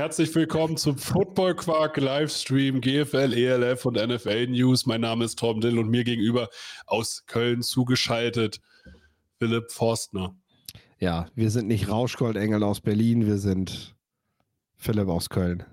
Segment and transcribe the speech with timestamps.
[0.00, 4.86] Herzlich willkommen zum Football Quark Livestream GFL, ELF und NFL News.
[4.86, 6.48] Mein Name ist Tom Dill und mir gegenüber
[6.86, 8.62] aus Köln zugeschaltet
[9.38, 10.34] Philipp Forstner.
[11.00, 13.94] Ja, wir sind nicht Rauschgoldengel aus Berlin, wir sind
[14.78, 15.64] Philipp aus Köln.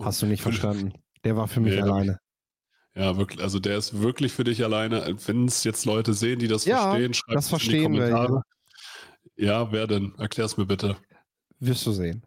[0.00, 0.92] Hast du nicht verstanden?
[1.22, 2.18] Der war für mich Nee, alleine.
[2.96, 5.14] Ja, wirklich, also der ist wirklich für dich alleine.
[5.26, 7.92] Wenn es jetzt Leute sehen, die das Ja, verstehen, schreibt das es in die verstehen
[7.92, 8.42] wir, Kommentare.
[9.36, 10.12] Ja, wer denn?
[10.18, 10.96] Erklär's mir bitte.
[11.60, 12.26] Wirst du sehen.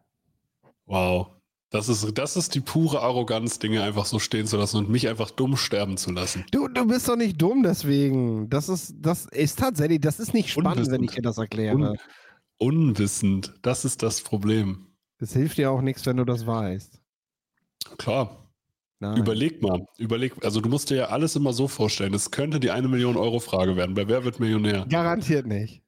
[0.86, 1.32] Wow.
[1.72, 5.10] Das ist, das ist die pure Arroganz, Dinge einfach so stehen zu lassen und mich
[5.10, 6.46] einfach dumm sterben zu lassen.
[6.52, 8.50] Du, du bist doch nicht dumm deswegen.
[8.50, 11.76] Das ist, das ist tatsächlich, das ist nicht spannend, wenn ich dir das erkläre.
[11.76, 11.98] Un
[12.58, 14.88] unwissend, das ist das Problem.
[15.18, 17.02] Es hilft dir auch nichts, wenn du das weißt.
[17.98, 18.50] Klar,
[19.00, 19.18] Nein.
[19.18, 19.86] überleg mal.
[19.98, 22.14] Überleg, also du musst dir ja alles immer so vorstellen.
[22.14, 23.96] Es könnte die eine Million Euro Frage werden.
[23.96, 24.86] Bei Wer wird Millionär?
[24.90, 25.82] Garantiert nicht.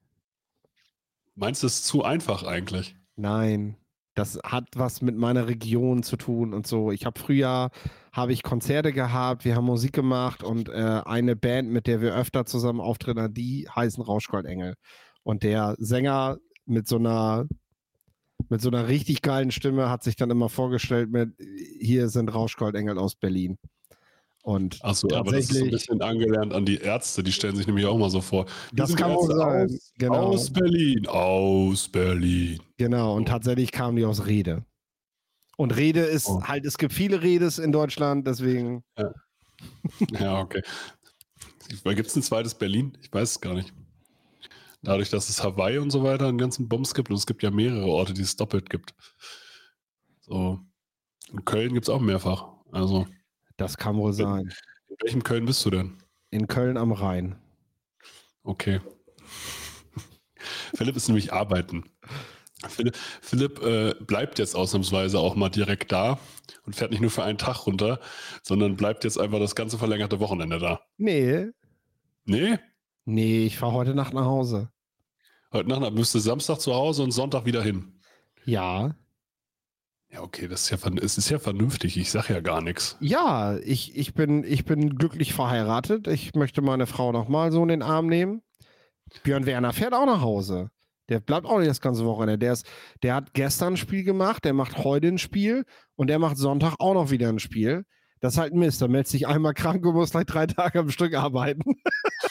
[1.35, 2.95] Meinst du, es ist zu einfach eigentlich?
[3.15, 3.77] Nein.
[4.17, 6.91] Das hat was mit meiner Region zu tun und so.
[6.91, 7.69] Ich habe früher
[8.11, 12.15] habe ich Konzerte gehabt, wir haben Musik gemacht und äh, eine Band, mit der wir
[12.15, 14.73] öfter zusammen auftreten, die heißen Rauschgoldengel.
[15.21, 17.45] Und der Sänger mit so einer
[18.49, 21.35] mit so einer richtig geilen Stimme hat sich dann immer vorgestellt mit
[21.79, 23.59] hier sind Rauschgoldengel aus Berlin.
[24.47, 27.21] Und Achso, aber das ist ein bisschen angelernt an die Ärzte.
[27.21, 28.45] Die stellen sich nämlich auch mal so vor.
[28.71, 29.65] Wir das kann Ärzte sein.
[29.65, 30.13] Aus, Genau.
[30.13, 32.61] aus Berlin, aus Berlin.
[32.77, 34.63] Genau, und tatsächlich kamen die aus Rede.
[35.57, 36.41] Und Rede ist Oh.
[36.43, 38.85] halt, es gibt viele Redes in Deutschland, deswegen.
[40.17, 40.61] Ja, okay.
[41.83, 42.97] Gibt es ein zweites Berlin?
[43.01, 43.73] Ich weiß es gar nicht.
[44.81, 47.51] Dadurch, dass es Hawaii und so weiter einen ganzen Bums gibt und es gibt ja
[47.51, 48.93] mehrere Orte, die es doppelt gibt.
[50.21, 50.61] So.
[51.33, 52.45] In Köln gibt es auch mehrfach.
[52.71, 53.07] Also,
[53.57, 54.53] Das kann wohl sein.
[54.89, 55.97] in welchem Köln bist du denn?
[56.29, 57.35] In Köln am Rhein.
[58.43, 58.79] Okay.
[60.75, 61.83] Philipp ist nämlich arbeiten.
[62.67, 66.17] Philipp, Philipp äh, bleibt jetzt ausnahmsweise auch mal direkt da
[66.65, 67.99] und fährt nicht nur für einen Tag runter,
[68.41, 70.81] sondern bleibt jetzt einfach das ganze verlängerte Wochenende da.
[70.97, 71.47] Nee,
[72.25, 72.57] Nee?
[73.05, 74.69] nee, ich fahre heute Nacht nach Hause.
[75.53, 75.81] Heute Nacht
[76.13, 77.99] du Samstag zu Hause und Sonntag wieder hin.
[78.43, 78.95] Ja.
[80.09, 81.97] Ja, okay, das ist ja, es ist ja vernünftig.
[81.97, 82.97] Ich sag ja gar nichts.
[83.01, 86.07] Ja, ich, ich, bin, ich bin glücklich verheiratet.
[86.07, 88.41] Ich möchte meine Frau nochmal so in den Arm nehmen.
[89.23, 90.69] Björn Werner fährt auch nach Hause.
[91.09, 92.37] Der bleibt auch nicht das ganze Wochenende.
[92.37, 92.65] Der, ist,
[93.03, 95.65] der hat gestern ein Spiel gemacht, der macht heute ein Spiel
[95.95, 97.85] und der macht Sonntag auch noch wieder ein Spiel.
[98.19, 98.81] Das ist halt Mist.
[98.81, 101.61] Da meldet sich einmal krank und muss gleich drei Tage am Stück arbeiten.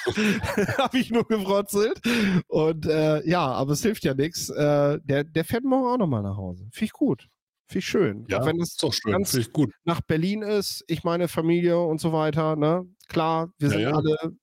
[0.78, 2.00] Habe ich nur gefrotzelt.
[2.48, 4.50] Und äh, ja, aber es hilft ja nichts.
[4.50, 6.66] Äh, der, der fährt morgen auch nochmal nach Hause.
[6.72, 7.28] Finde ich gut.
[7.68, 8.26] Finde ich schön.
[8.28, 9.12] Ja, wenn es doch schön.
[9.12, 9.72] ganz- gut.
[9.84, 12.86] nach Berlin ist, ich meine Familie und so weiter, ne?
[13.08, 13.90] Klar, wir Ja, sind ja.
[13.92, 14.36] alle,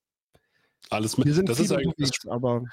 [0.89, 1.27] Alles mit.
[1.27, 2.63] wir sind das ist eigentlich das, unterwegs, aber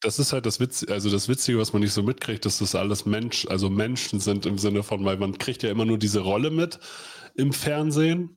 [0.00, 2.74] das ist halt das Witzige, also das Witzige, was man nicht so mitkriegt, dass das
[2.74, 6.18] alles Mensch, also Menschen sind im Sinne von, weil man kriegt ja immer nur diese
[6.20, 6.80] Rolle mit
[7.36, 8.36] im Fernsehen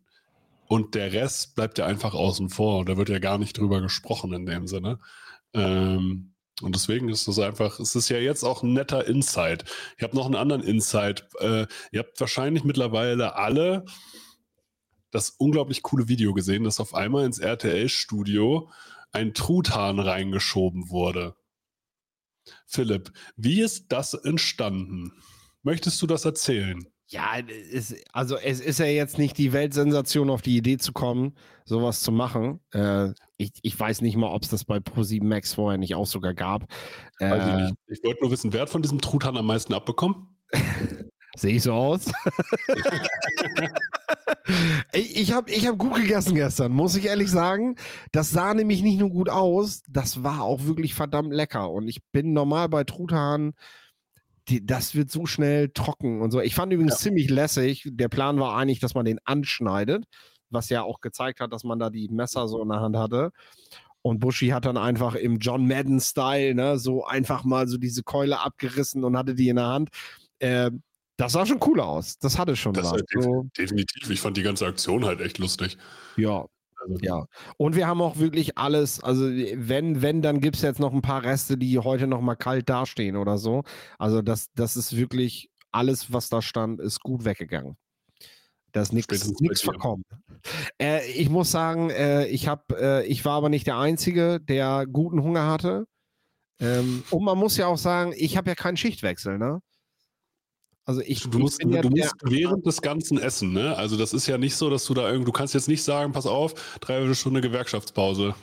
[0.68, 4.32] und der Rest bleibt ja einfach außen vor da wird ja gar nicht drüber gesprochen
[4.34, 5.00] in dem Sinne.
[5.54, 9.66] Ähm, und deswegen ist es einfach, es ist ja jetzt auch ein netter Insight.
[9.98, 11.28] Ich habe noch einen anderen Insight.
[11.40, 13.86] Äh, ihr habt wahrscheinlich mittlerweile alle
[15.12, 18.70] das unglaublich coole Video gesehen, dass auf einmal ins RTL-Studio
[19.12, 21.36] ein Truthahn reingeschoben wurde.
[22.66, 25.12] Philipp, wie ist das entstanden?
[25.62, 26.88] Möchtest du das erzählen?
[27.08, 27.40] ja,
[27.72, 32.02] es, also es ist ja jetzt nicht die Weltsensation, auf die Idee zu kommen, sowas
[32.02, 32.60] zu machen.
[32.72, 36.08] Äh, ich, ich weiß nicht mal, ob es das bei Pro7 Max vorher nicht auch
[36.08, 36.64] sogar gab.
[37.20, 37.72] Weiß ich Äh.
[37.88, 40.38] Ich wollte nur wissen, wer hat von diesem Truthahn am meisten abbekommen?
[41.38, 42.06] Sehe ich so aus?
[44.94, 47.76] ich ich habe ich hab gut gegessen gestern, muss ich ehrlich sagen.
[48.14, 51.72] Das sah nämlich nicht nur gut aus, das war auch wirklich verdammt lecker.
[51.72, 53.52] Und ich bin normal bei Truthahn,
[54.48, 56.40] die, das wird so schnell trocken und so.
[56.40, 57.86] Ich fand übrigens ziemlich lässig.
[57.92, 60.06] Der Plan war eigentlich, dass man den anschneidet,
[60.50, 63.32] was ja auch gezeigt hat, dass man da die Messer so in der Hand hatte.
[64.02, 68.40] Und Bushi hat dann einfach im John Madden-Style, ne, so einfach mal so diese Keule
[68.40, 69.90] abgerissen und hatte die in der Hand.
[70.40, 70.70] Äh,
[71.18, 72.20] das sah schon cool aus.
[72.20, 72.92] Das hatte schon Das was.
[72.92, 74.10] halt So, Definitiv.
[74.10, 75.78] Ich fand die ganze Aktion halt echt lustig.
[76.18, 76.46] ja,
[76.82, 77.26] Also, ja.
[77.58, 81.02] Und wir haben auch wirklich alles, also wenn, wenn, dann gibt es jetzt noch ein
[81.02, 83.64] paar Reste, die heute noch mal kalt dastehen oder so.
[83.98, 87.76] Also das, das ist wirklich alles, was da stand, ist gut weggegangen.
[88.76, 90.04] Da ist nichts verkommen.
[90.82, 94.86] Äh, ich muss sagen, äh, ich, hab, äh, ich war aber nicht der Einzige, der
[94.86, 95.86] guten Hunger hatte.
[96.60, 99.62] Ähm, und man muss ja auch sagen, ich habe ja keinen Schichtwechsel, ne?
[100.84, 103.78] Also ich, Du musst, ja du musst während des Ganzen essen, ne?
[103.78, 106.12] Also das ist ja nicht so, dass du da irgendwie, du kannst jetzt nicht sagen,
[106.12, 108.36] pass auf, dreiviertel Stunde Gewerkschaftspause.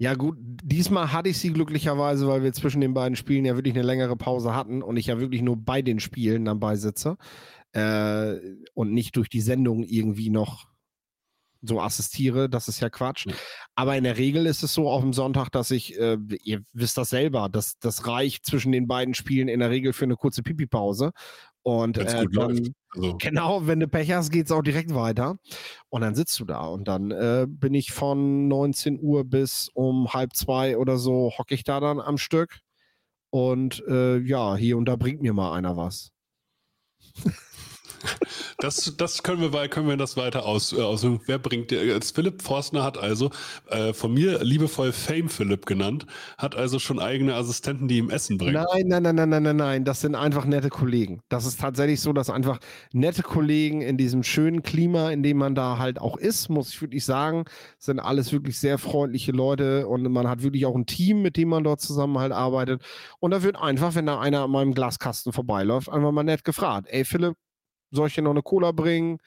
[0.00, 3.74] Ja, gut, diesmal hatte ich sie glücklicherweise, weil wir zwischen den beiden Spielen ja wirklich
[3.74, 7.16] eine längere Pause hatten und ich ja wirklich nur bei den Spielen dabei sitze
[7.72, 8.36] äh,
[8.74, 10.68] und nicht durch die Sendung irgendwie noch
[11.62, 13.26] so assistiere, das ist ja Quatsch.
[13.26, 13.34] Ja.
[13.74, 16.96] Aber in der Regel ist es so auf dem Sonntag, dass ich, äh, ihr wisst
[16.96, 20.42] das selber, dass das reicht zwischen den beiden Spielen in der Regel für eine kurze
[20.42, 21.10] Pipi-Pause.
[21.62, 22.72] Und äh, dann, also.
[23.18, 25.36] genau, wenn du Pech hast, geht es auch direkt weiter.
[25.88, 30.12] Und dann sitzt du da und dann äh, bin ich von 19 Uhr bis um
[30.12, 32.60] halb zwei oder so, hocke ich da dann am Stück.
[33.30, 36.10] Und äh, ja, hier und da bringt mir mal einer was.
[38.58, 42.42] Das, das können wir, können wir das weiter aus, äh, aus wer bringt jetzt Philipp
[42.42, 43.30] Forstner hat also
[43.70, 46.06] äh, von mir liebevoll Fame Philipp genannt,
[46.36, 48.54] hat also schon eigene Assistenten, die ihm Essen bringen.
[48.54, 51.20] Nein, nein, nein, nein, nein, nein, nein, das sind einfach nette Kollegen.
[51.28, 52.58] Das ist tatsächlich so, dass einfach
[52.92, 56.80] nette Kollegen in diesem schönen Klima, in dem man da halt auch ist, muss ich
[56.82, 57.44] wirklich sagen,
[57.78, 61.48] sind alles wirklich sehr freundliche Leute und man hat wirklich auch ein Team, mit dem
[61.48, 62.82] man dort zusammen halt arbeitet.
[63.20, 66.88] Und da wird einfach, wenn da einer an meinem Glaskasten vorbeiläuft, einfach mal nett gefragt,
[66.90, 67.36] ey Philipp,
[67.90, 69.18] soll ich dir noch eine Cola bringen?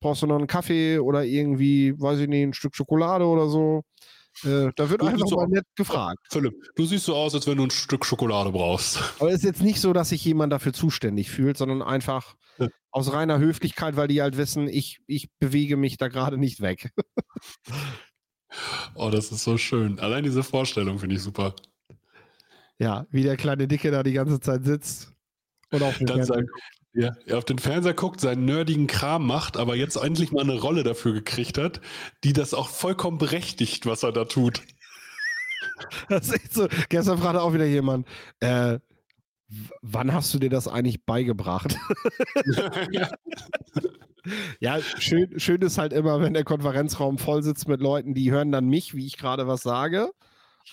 [0.00, 3.82] Brauchst du noch einen Kaffee oder irgendwie, weiß ich nicht, ein Stück Schokolade oder so?
[4.44, 6.18] Äh, da wird du einfach mal nett gefragt.
[6.30, 8.98] Philipp, du siehst so aus, als wenn du ein Stück Schokolade brauchst.
[9.18, 12.68] Aber es ist jetzt nicht so, dass sich jemand dafür zuständig fühlt, sondern einfach ja.
[12.90, 16.90] aus reiner Höflichkeit, weil die halt wissen, ich, ich bewege mich da gerade nicht weg.
[18.94, 19.98] oh, das ist so schön.
[20.00, 21.54] Allein diese Vorstellung finde ich super.
[22.78, 25.12] Ja, wie der kleine Dicke da die ganze Zeit sitzt.
[25.70, 26.46] Und auch dann sagen,
[26.96, 30.58] ja, er auf den Fernseher guckt, seinen nerdigen Kram macht, aber jetzt endlich mal eine
[30.58, 31.82] Rolle dafür gekriegt hat,
[32.24, 34.62] die das auch vollkommen berechtigt, was er da tut.
[36.08, 36.68] Das ist so.
[36.88, 38.06] Gestern fragte auch wieder jemand,
[38.40, 38.78] äh,
[39.82, 41.76] wann hast du dir das eigentlich beigebracht?
[44.60, 48.52] ja, schön, schön ist halt immer, wenn der Konferenzraum voll sitzt mit Leuten, die hören
[48.52, 50.12] dann mich, wie ich gerade was sage.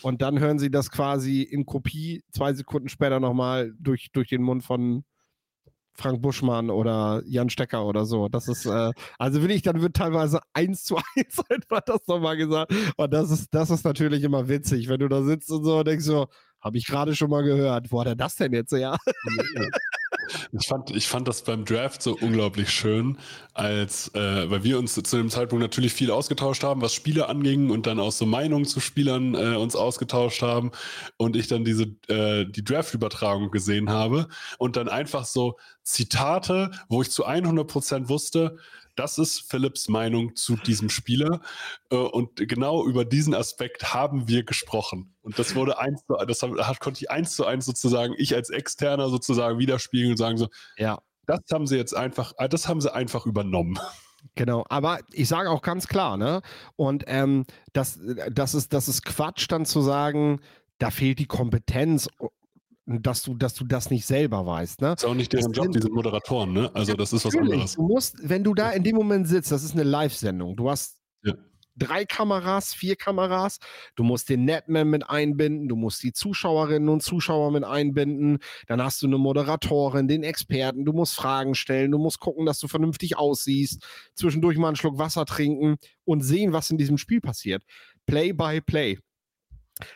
[0.01, 4.41] Und dann hören sie das quasi in Kopie zwei Sekunden später nochmal durch, durch den
[4.41, 5.03] Mund von
[5.95, 8.27] Frank Buschmann oder Jan Stecker oder so.
[8.27, 12.37] Das ist, äh, also will ich, dann wird teilweise eins zu eins einfach das nochmal
[12.37, 12.73] gesagt.
[12.97, 15.87] Und das ist, das ist natürlich immer witzig, wenn du da sitzt und so und
[15.87, 16.27] denkst so,
[16.61, 17.91] habe ich gerade schon mal gehört.
[17.91, 18.97] Wo hat er das denn jetzt ja?
[20.59, 23.17] Ich fand, ich fand das beim Draft so unglaublich schön,
[23.53, 27.69] als äh, weil wir uns zu dem Zeitpunkt natürlich viel ausgetauscht haben, was Spiele anging
[27.69, 30.71] und dann auch so Meinungen zu Spielern äh, uns ausgetauscht haben
[31.17, 34.27] und ich dann diese äh, die Draft-Übertragung gesehen habe
[34.57, 38.57] und dann einfach so Zitate, wo ich zu 100 Prozent wusste,
[38.95, 41.41] das ist Philips Meinung zu diesem Spieler.
[41.89, 45.15] Äh, und genau über diesen Aspekt haben wir gesprochen.
[45.21, 48.49] Und das wurde eins zu, das hat, konnte ich eins zu eins sozusagen, ich als
[48.49, 50.47] Externer sozusagen widerspiegeln und sagen so,
[50.77, 53.79] ja, das haben sie jetzt einfach, äh, das haben sie einfach übernommen.
[54.35, 56.41] Genau, aber ich sage auch ganz klar, ne?
[56.77, 57.99] Und ähm, das,
[58.31, 60.39] das, ist, das ist Quatsch, dann zu sagen,
[60.77, 62.07] da fehlt die Kompetenz
[62.85, 64.81] dass du, dass du das nicht selber weißt.
[64.81, 64.89] Ne?
[64.89, 66.69] Das ist auch nicht deren Job, diese Moderatoren, ne?
[66.73, 67.75] Also das ist was anderes.
[67.75, 70.57] Du musst, wenn du da in dem Moment sitzt, das ist eine Live-Sendung.
[70.57, 71.33] Du hast ja.
[71.77, 73.59] drei Kameras, vier Kameras.
[73.95, 78.39] Du musst den Netman mit einbinden, du musst die Zuschauerinnen und Zuschauer mit einbinden.
[78.67, 80.83] Dann hast du eine Moderatorin, den Experten.
[80.83, 83.81] Du musst Fragen stellen, du musst gucken, dass du vernünftig aussiehst.
[84.13, 87.63] Zwischendurch mal einen Schluck Wasser trinken und sehen, was in diesem Spiel passiert.
[88.05, 88.97] Play by Play.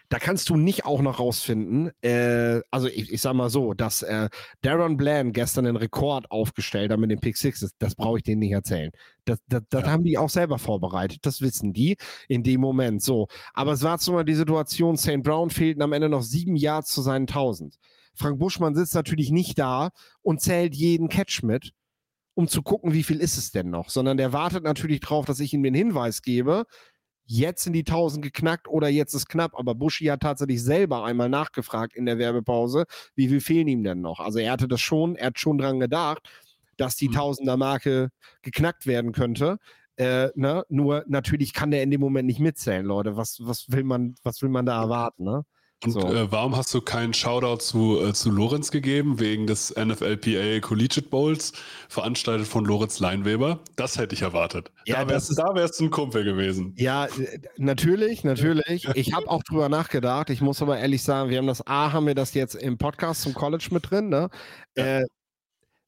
[0.10, 4.02] Da kannst du nicht auch noch rausfinden, äh, also ich, ich sag mal so, dass
[4.02, 4.30] äh,
[4.62, 8.40] Darren Bland gestern einen Rekord aufgestellt hat mit den Pick Sixes, das brauche ich denen
[8.40, 8.92] nicht erzählen.
[9.26, 9.92] Das, das, das ja.
[9.92, 11.96] haben die auch selber vorbereitet, das wissen die
[12.28, 13.28] in dem Moment so.
[13.54, 15.22] Aber es war zum Beispiel die Situation, St.
[15.22, 17.78] Brown fehlten am Ende noch sieben Yards zu seinen 1000.
[18.16, 19.92] Frank Buschmann sitzt natürlich nicht da
[20.24, 21.74] und zählt jeden Catch mit,
[22.34, 25.40] um zu gucken, wie viel ist es denn noch, sondern der wartet natürlich drauf, dass
[25.40, 26.66] ich ihm den Hinweis gebe,
[27.28, 29.54] jetzt sind die 1000 geknackt oder jetzt ist knapp.
[29.58, 34.02] Aber Buschi hat tatsächlich selber einmal nachgefragt in der Werbepause, wie viel fehlen ihm denn
[34.02, 34.20] noch?
[34.20, 36.28] Also er hatte das schon, er hat schon dran gedacht,
[36.78, 37.14] dass die mhm.
[37.14, 38.10] Tausender-Marke
[38.42, 39.58] geknackt werden könnte.
[39.98, 40.64] Äh, ne?
[40.70, 43.18] Nur natürlich kann der in dem Moment nicht mitzählen, Leute.
[43.18, 45.24] Was, was, will, man, was will man da erwarten?
[45.24, 45.44] Ne?
[45.84, 46.00] Und so.
[46.00, 51.08] äh, warum hast du keinen Shoutout zu, äh, zu Lorenz gegeben, wegen des NFLPA Collegiate
[51.08, 51.54] Bowls,
[51.88, 53.60] veranstaltet von Lorenz Leinweber?
[53.76, 54.72] Das hätte ich erwartet.
[54.86, 56.74] Ja, da wärst, da wärst du ein Kumpel gewesen.
[56.78, 58.88] Ja, äh, natürlich, natürlich.
[58.96, 60.32] Ich habe auch drüber nachgedacht.
[60.32, 63.22] Ich muss aber ehrlich sagen, wir haben das A, haben wir das jetzt im Podcast
[63.22, 64.10] zum College mit drin.
[64.10, 64.30] Ne?
[64.76, 65.02] Ja.
[65.02, 65.06] Äh,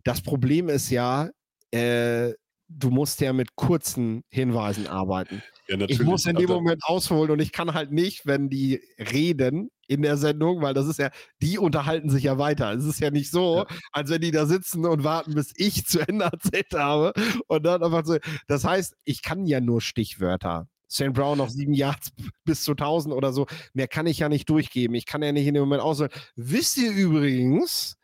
[0.03, 1.29] das Problem ist ja,
[1.72, 2.34] äh,
[2.67, 5.41] du musst ja mit kurzen Hinweisen arbeiten.
[5.67, 8.81] Ja, ich muss in dem also Moment ausholen und ich kann halt nicht, wenn die
[9.00, 11.10] reden in der Sendung, weil das ist ja,
[11.41, 12.72] die unterhalten sich ja weiter.
[12.74, 13.65] Es ist ja nicht so, ja.
[13.91, 17.13] als wenn die da sitzen und warten, bis ich zu Ende erzählt habe
[17.48, 18.17] und dann einfach so.
[18.48, 21.13] Das heißt, ich kann ja nur Stichwörter St.
[21.13, 22.12] Brown noch sieben Yards
[22.46, 23.48] bis zu 1000 oder so.
[23.74, 24.96] Mehr kann ich ja nicht durchgeben.
[24.96, 26.12] Ich kann ja nicht in dem Moment auswählen.
[26.36, 27.96] Wisst ihr übrigens,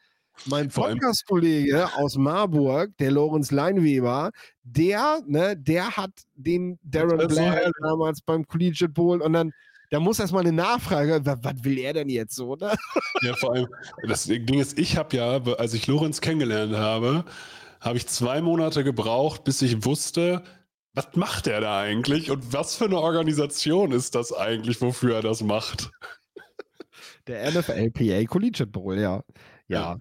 [0.45, 4.31] mein Podcast-Kollege aus Marburg, der Lorenz Leinweber,
[4.63, 9.51] der, ne, der hat den Darren Blair damals beim Collegiate Bowl und dann
[9.95, 12.75] da muss erstmal eine Nachfrage, was, will er denn jetzt so, ne?
[13.21, 13.67] Ja, vor allem,
[14.05, 17.23] das Ding ist, ich habe ja, als ich Lorenz kennengelernt habe,
[17.79, 20.43] habe ich zwei Monate gebraucht, bis ich wusste,
[20.95, 25.21] was macht er da eigentlich und was für eine Organisation ist das eigentlich, wofür er
[25.21, 25.89] das macht?
[27.27, 29.23] Der NFLPA Collegiate Bowl, ja.
[29.69, 29.97] Ja.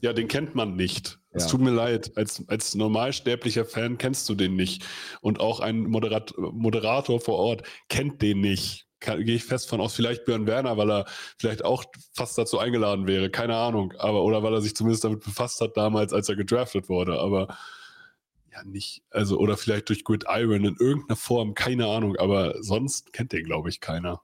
[0.00, 1.20] Ja, den kennt man nicht.
[1.30, 1.50] Es ja.
[1.50, 2.10] tut mir leid.
[2.16, 4.84] Als, als normalsterblicher Fan kennst du den nicht.
[5.20, 8.89] Und auch ein Moderat Moderator vor Ort kennt den nicht.
[9.00, 11.06] Gehe ich fest von aus, vielleicht Björn Werner, weil er
[11.38, 13.30] vielleicht auch fast dazu eingeladen wäre.
[13.30, 13.94] Keine Ahnung.
[13.98, 17.18] Aber, oder weil er sich zumindest damit befasst hat damals, als er gedraftet wurde.
[17.18, 17.56] Aber
[18.52, 19.02] ja, nicht.
[19.10, 21.54] Also, oder vielleicht durch Grid Iron in irgendeiner Form.
[21.54, 22.16] Keine Ahnung.
[22.16, 24.20] Aber sonst kennt den, glaube ich, keiner.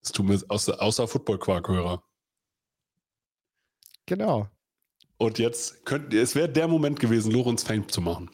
[0.00, 2.02] Das tut mir außer, außer Football-Quark-Hörer.
[4.06, 4.48] Genau.
[5.18, 8.30] Und jetzt könnte es wäre der Moment gewesen, Lorenz Fame zu machen.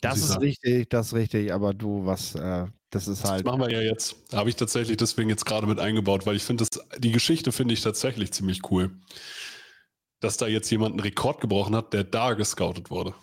[0.00, 0.42] Das ist sagen.
[0.42, 3.44] richtig, das ist richtig, aber du, was, äh, das ist halt.
[3.44, 4.16] Das machen wir ja jetzt.
[4.32, 6.64] Habe ich tatsächlich deswegen jetzt gerade mit eingebaut, weil ich finde,
[6.98, 8.90] die Geschichte finde ich tatsächlich ziemlich cool.
[10.20, 13.14] Dass da jetzt jemand einen Rekord gebrochen hat, der da gescoutet wurde.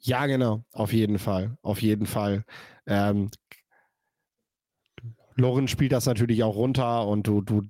[0.00, 1.56] Ja, genau, auf jeden Fall.
[1.62, 2.44] Auf jeden Fall.
[2.86, 3.30] Ähm,
[5.36, 7.62] Lorenz spielt das natürlich auch runter und du, du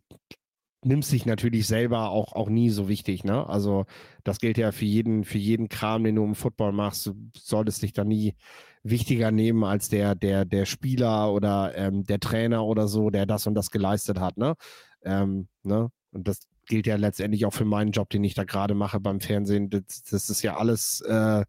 [0.82, 3.46] nimmst dich natürlich selber auch, auch nie so wichtig, ne?
[3.46, 3.84] Also
[4.24, 7.06] das gilt ja für jeden, für jeden Kram, den du im Football machst.
[7.06, 8.34] Du solltest dich da nie
[8.82, 13.46] wichtiger nehmen als der, der, der Spieler oder ähm, der Trainer oder so, der das
[13.46, 14.54] und das geleistet hat, ne?
[15.02, 15.90] Ähm, ne?
[16.12, 19.20] Und das gilt ja letztendlich auch für meinen Job, den ich da gerade mache beim
[19.20, 19.70] Fernsehen.
[19.70, 21.44] Das, das ist ja alles äh,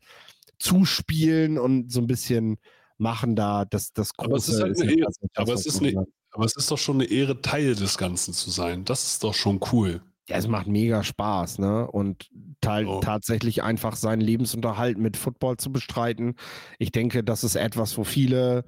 [0.60, 2.58] zuspielen und so ein bisschen
[2.98, 4.26] machen da das, das Große.
[4.30, 7.02] Aber es ist, halt ist eine, aber es ist eine, aber es ist doch schon
[7.02, 8.86] eine Ehre, Teil des Ganzen zu sein.
[8.86, 10.02] Das ist doch schon cool.
[10.32, 11.90] Es macht mega Spaß, ne?
[11.90, 12.30] Und
[12.66, 13.00] oh.
[13.02, 16.36] tatsächlich einfach seinen Lebensunterhalt mit Football zu bestreiten.
[16.80, 18.66] Ich denke, das ist etwas, wo viele,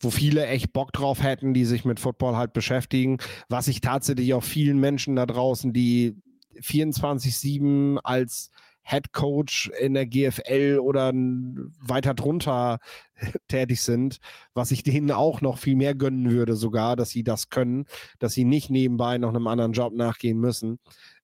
[0.00, 3.18] wo viele echt Bock drauf hätten, die sich mit Football halt beschäftigen.
[3.48, 6.16] Was ich tatsächlich auch vielen Menschen da draußen, die
[6.60, 8.50] 24-7 als
[8.88, 12.78] Head Coach in der GFL oder weiter drunter
[13.48, 14.18] tätig sind,
[14.54, 17.84] was ich denen auch noch viel mehr gönnen würde, sogar, dass sie das können,
[18.18, 20.78] dass sie nicht nebenbei noch einem anderen Job nachgehen müssen.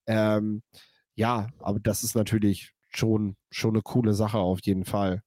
[0.06, 0.62] Ähm,
[1.14, 5.22] ja, aber das ist natürlich schon, schon eine coole Sache auf jeden Fall.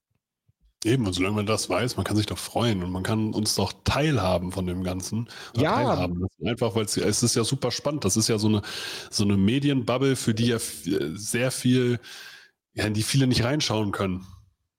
[0.84, 3.56] Eben, und solange man das weiß, man kann sich doch freuen und man kann uns
[3.56, 5.28] doch teilhaben von dem Ganzen.
[5.56, 5.74] Ja.
[5.74, 8.04] Teilhaben Einfach, weil es ist ja super spannend.
[8.04, 8.62] Das ist ja so eine,
[9.10, 11.98] so eine Medienbubble, für die ja sehr viel,
[12.74, 14.24] ja, in die viele nicht reinschauen können.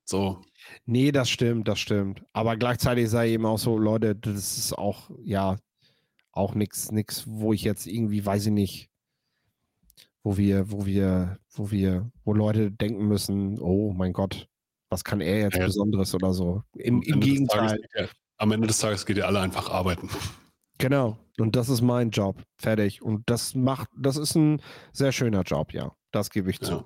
[0.05, 0.41] So.
[0.85, 2.23] Nee, das stimmt, das stimmt.
[2.31, 5.57] Aber gleichzeitig sei eben auch so, Leute, das ist auch, ja,
[6.31, 8.89] auch nichts, nix, wo ich jetzt irgendwie, weiß ich nicht,
[10.23, 14.47] wo wir, wo wir, wo wir, wo Leute denken müssen, oh mein Gott,
[14.89, 15.65] was kann er jetzt ja.
[15.65, 16.63] Besonderes oder so.
[16.75, 17.79] Im, im Gegenteil.
[17.93, 20.09] Tages, am Ende des Tages geht ihr alle einfach arbeiten.
[20.77, 21.17] Genau.
[21.37, 22.41] Und das ist mein Job.
[22.57, 23.01] Fertig.
[23.01, 25.91] Und das macht, das ist ein sehr schöner Job, ja.
[26.11, 26.71] Das gebe ich zu.
[26.71, 26.85] Ja.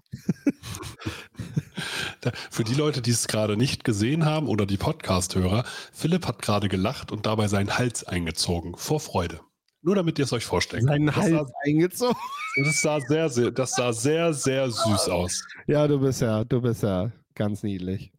[2.51, 6.69] Für die Leute, die es gerade nicht gesehen haben oder die Podcast-Hörer, Philipp hat gerade
[6.69, 8.75] gelacht und dabei seinen Hals eingezogen.
[8.77, 9.39] Vor Freude.
[9.81, 10.83] Nur damit ihr es euch vorstellt.
[10.83, 12.17] Seinen Hals sah, eingezogen?
[12.63, 15.45] Das sah sehr, sehr, das sah sehr, sehr süß aus.
[15.67, 18.11] Ja, du bist ja, du bist ja Ganz niedlich.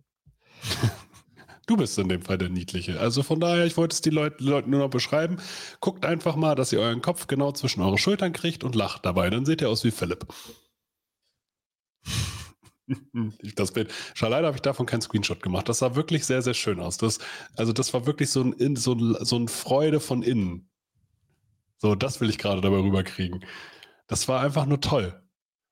[1.67, 3.01] Du bist in dem Fall der Niedliche.
[3.01, 5.39] Also von daher, ich wollte es die Leute, Leuten nur noch beschreiben.
[5.81, 9.31] Guckt einfach mal, dass ihr euren Kopf genau zwischen eure Schultern kriegt und lacht dabei.
[9.31, 10.27] Dann seht ihr aus wie Philipp.
[13.57, 13.91] Das Bild.
[14.21, 15.71] Leider habe ich davon keinen Screenshot gemacht.
[15.71, 16.99] Das sah wirklich sehr, sehr schön aus.
[16.99, 17.19] Das,
[17.57, 20.69] also, das war wirklich so ein, so, ein, so ein Freude von innen.
[21.79, 23.43] So, das will ich gerade dabei rüberkriegen.
[24.07, 25.24] Das war einfach nur toll.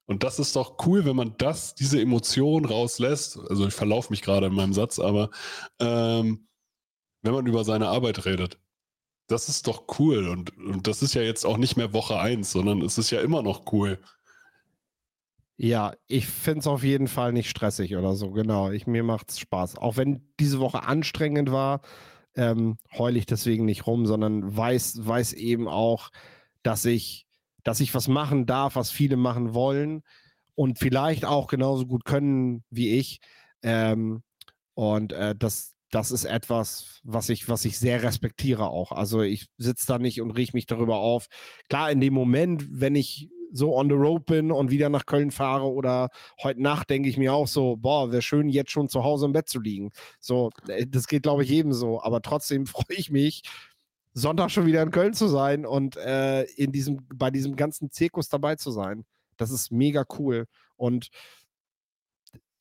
[0.06, 3.38] Und das ist doch cool, wenn man das, diese Emotion rauslässt.
[3.48, 5.30] Also ich verlaufe mich gerade in meinem Satz, aber
[5.78, 6.48] ähm,
[7.22, 8.58] wenn man über seine Arbeit redet.
[9.28, 10.28] Das ist doch cool.
[10.28, 13.20] Und, und das ist ja jetzt auch nicht mehr Woche 1, sondern es ist ja
[13.20, 13.98] immer noch cool.
[15.56, 18.70] Ja, ich finde es auf jeden Fall nicht stressig oder so, genau.
[18.72, 19.78] Ich, mir macht es Spaß.
[19.78, 21.82] Auch wenn diese Woche anstrengend war,
[22.34, 26.10] ähm, heule ich deswegen nicht rum, sondern weiß, weiß eben auch,
[26.62, 27.26] dass ich
[27.64, 30.02] dass ich was machen darf, was viele machen wollen
[30.54, 33.20] und vielleicht auch genauso gut können wie ich.
[33.62, 34.22] Ähm,
[34.74, 38.92] und äh, das, das ist etwas, was ich, was ich sehr respektiere auch.
[38.92, 41.26] Also ich sitze da nicht und rieche mich darüber auf.
[41.68, 45.30] Klar, in dem Moment, wenn ich so on the road bin und wieder nach Köln
[45.30, 46.08] fahre oder
[46.42, 49.32] heute Nacht denke ich mir auch so, boah, wäre schön, jetzt schon zu Hause im
[49.32, 49.90] Bett zu liegen.
[50.20, 52.02] So, äh, das geht, glaube ich, jedem so.
[52.02, 53.42] Aber trotzdem freue ich mich,
[54.14, 58.28] Sonntag schon wieder in Köln zu sein und äh, in diesem, bei diesem ganzen Zirkus
[58.28, 59.04] dabei zu sein.
[59.36, 60.46] Das ist mega cool.
[60.76, 61.08] Und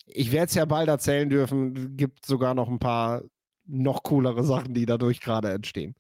[0.06, 3.22] ich werde es ja bald erzählen dürfen, gibt sogar noch ein paar
[3.66, 5.96] noch coolere Sachen, die dadurch gerade entstehen.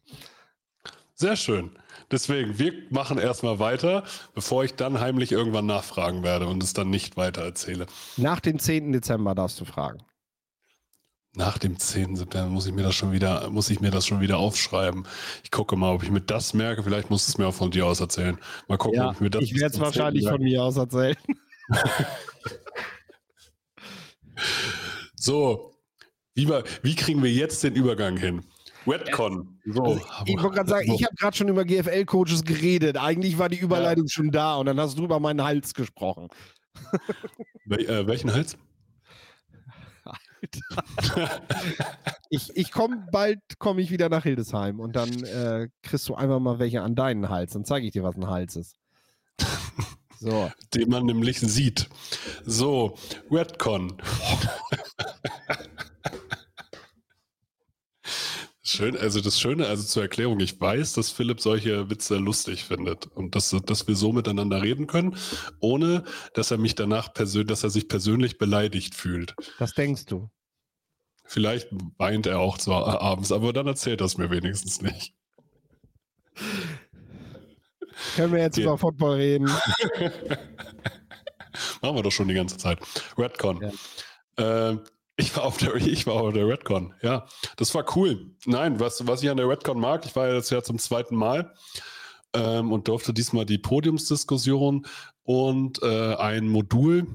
[1.14, 1.72] Sehr schön.
[2.10, 4.04] Deswegen, wir machen erstmal weiter,
[4.34, 7.86] bevor ich dann heimlich irgendwann nachfragen werde und es dann nicht weiter erzähle.
[8.18, 8.92] Nach dem 10.
[8.92, 10.02] Dezember darfst du fragen.
[11.34, 12.18] Nach dem 10.
[12.18, 15.08] September muss ich mir das schon wieder, muss ich mir das schon wieder aufschreiben.
[15.44, 16.84] Ich gucke mal, ob ich mir das merke.
[16.84, 18.38] Vielleicht muss es mir auch von dir aus erzählen.
[18.68, 19.44] Mal gucken, ja, ob ich mir das.
[19.44, 21.16] Ich werde es wahrscheinlich von mir aus erzählen.
[25.16, 25.74] so,
[26.34, 26.50] wie,
[26.82, 28.44] wie kriegen wir jetzt den Übergang hin?
[28.86, 29.58] Redcon.
[29.66, 29.84] So.
[29.84, 32.98] Also ich wollte gerade sagen, ich habe gerade schon über GFL-Coaches geredet.
[32.98, 34.12] Eigentlich war die Überleitung ja.
[34.12, 36.28] schon da und dann hast du über meinen Hals gesprochen.
[37.66, 38.58] Wel äh, welchen Hals?
[42.30, 46.40] ich ich komme bald komme ich wieder nach Hildesheim und dann äh, kriegst du einfach
[46.40, 47.54] mal welche an deinen Hals.
[47.54, 48.76] Dann zeige ich dir, was ein Hals ist.
[50.20, 50.52] So.
[50.74, 51.90] Den man nämlich sieht.
[52.46, 52.96] So,
[53.30, 53.98] Redcon.
[58.72, 63.08] Schön, also das Schöne, also zur Erklärung, ich weiß, dass Philipp solche Witze lustig findet
[63.08, 65.18] und dass, dass wir so miteinander reden können,
[65.60, 69.36] ohne dass er mich danach persönlich, dass er sich persönlich beleidigt fühlt.
[69.60, 70.30] Was denkst du?
[71.26, 75.14] Vielleicht weint er auch zwar abends, aber dann erzählt er es mir wenigstens nicht.
[78.16, 78.64] Können wir jetzt okay.
[78.64, 79.46] über Football reden?
[81.82, 82.80] Machen wir doch schon die ganze Zeit.
[83.18, 83.74] Redcon.
[84.38, 84.72] Ja.
[84.72, 84.78] Äh,
[85.22, 87.26] ich war auf der, ich war auf der Redcon, ja.
[87.56, 88.32] Das war cool.
[88.46, 91.16] Nein, was, was ich an der Redcon mag, ich war ja jetzt ja zum zweiten
[91.16, 91.54] Mal
[92.34, 94.86] ähm, und durfte diesmal die Podiumsdiskussion
[95.24, 97.08] und äh, ein Modul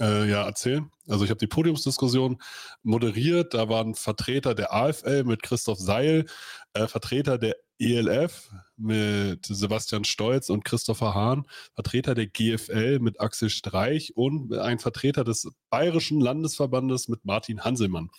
[0.00, 0.90] äh, ja, erzählen.
[1.08, 2.40] Also ich habe die Podiumsdiskussion
[2.82, 3.54] moderiert.
[3.54, 6.26] Da waren Vertreter der AFL mit Christoph Seil,
[6.72, 13.50] äh, Vertreter der ELF mit Sebastian Stolz und Christopher Hahn, Vertreter der GFL mit Axel
[13.50, 18.10] Streich und ein Vertreter des Bayerischen Landesverbandes mit Martin Hanselmann.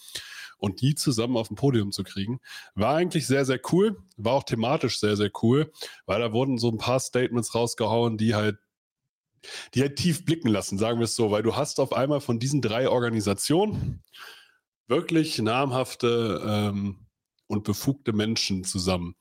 [0.57, 2.39] Und die zusammen auf dem Podium zu kriegen,
[2.75, 3.97] war eigentlich sehr, sehr cool.
[4.17, 5.71] War auch thematisch sehr, sehr cool,
[6.05, 8.57] weil da wurden so ein paar Statements rausgehauen, die halt
[9.75, 12.39] die halt tief blicken lassen, sagen wir es so, weil du hast auf einmal von
[12.39, 14.01] diesen drei Organisationen
[14.87, 17.04] wirklich namhafte ähm,
[17.47, 19.15] und befugte Menschen zusammen.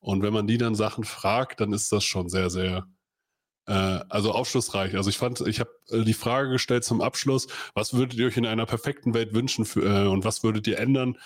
[0.00, 2.86] Und wenn man die dann Sachen fragt, dann ist das schon sehr, sehr,
[3.66, 3.72] äh,
[4.08, 4.96] also aufschlussreich.
[4.96, 8.36] Also ich fand, ich habe äh, die Frage gestellt zum Abschluss, was würdet ihr euch
[8.36, 11.16] in einer perfekten Welt wünschen für, äh, und was würdet ihr ändern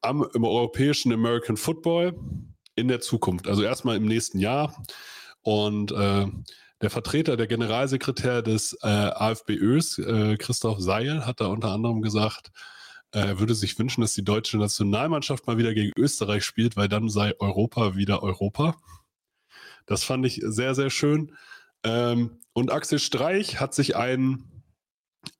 [0.00, 2.18] am, im europäischen American Football
[2.74, 3.46] in der Zukunft?
[3.46, 4.82] Also erstmal im nächsten Jahr.
[5.42, 6.26] Und äh,
[6.80, 12.50] der Vertreter, der Generalsekretär des äh, AFBÖs, äh, Christoph Seil, hat da unter anderem gesagt,
[13.20, 17.08] er würde sich wünschen, dass die deutsche Nationalmannschaft mal wieder gegen Österreich spielt, weil dann
[17.08, 18.76] sei Europa wieder Europa.
[19.86, 21.36] Das fand ich sehr, sehr schön.
[21.84, 24.64] Ähm, und Axel Streich hat sich einen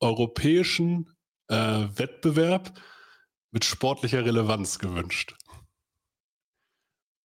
[0.01, 1.11] europäischen
[1.49, 2.81] äh, Wettbewerb
[3.51, 5.37] mit sportlicher Relevanz gewünscht.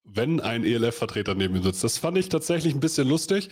[0.03, 1.83] Wenn ein ELF-Vertreter neben ihm sitzt.
[1.83, 3.49] Das fand ich tatsächlich ein bisschen lustig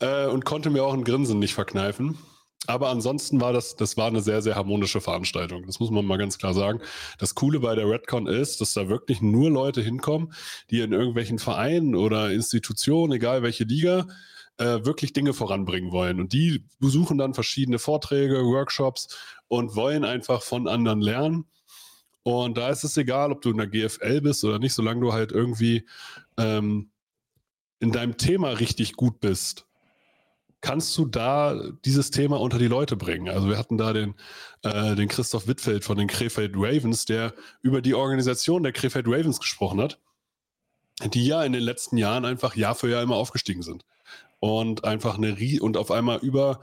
[0.00, 2.18] äh, und konnte mir auch ein Grinsen nicht verkneifen.
[2.66, 5.66] Aber ansonsten war das, das war eine sehr, sehr harmonische Veranstaltung.
[5.66, 6.80] Das muss man mal ganz klar sagen.
[7.18, 10.32] Das Coole bei der Redcon ist, dass da wirklich nur Leute hinkommen,
[10.70, 14.06] die in irgendwelchen Vereinen oder Institutionen, egal welche Liga,
[14.58, 16.20] äh, wirklich Dinge voranbringen wollen.
[16.20, 19.16] Und die besuchen dann verschiedene Vorträge, Workshops
[19.48, 21.46] und wollen einfach von anderen lernen.
[22.22, 25.12] Und da ist es egal, ob du in der GFL bist oder nicht, solange du
[25.12, 25.86] halt irgendwie
[26.38, 26.90] ähm,
[27.80, 29.66] in deinem Thema richtig gut bist
[30.64, 33.28] kannst du da dieses Thema unter die Leute bringen?
[33.28, 34.14] Also wir hatten da den,
[34.62, 39.38] äh, den Christoph Wittfeld von den Krefeld Ravens, der über die Organisation der Krefeld Ravens
[39.38, 40.00] gesprochen hat,
[41.04, 43.84] die ja in den letzten Jahren einfach Jahr für Jahr immer aufgestiegen sind.
[44.40, 46.60] Und einfach eine Rie und auf einmal über,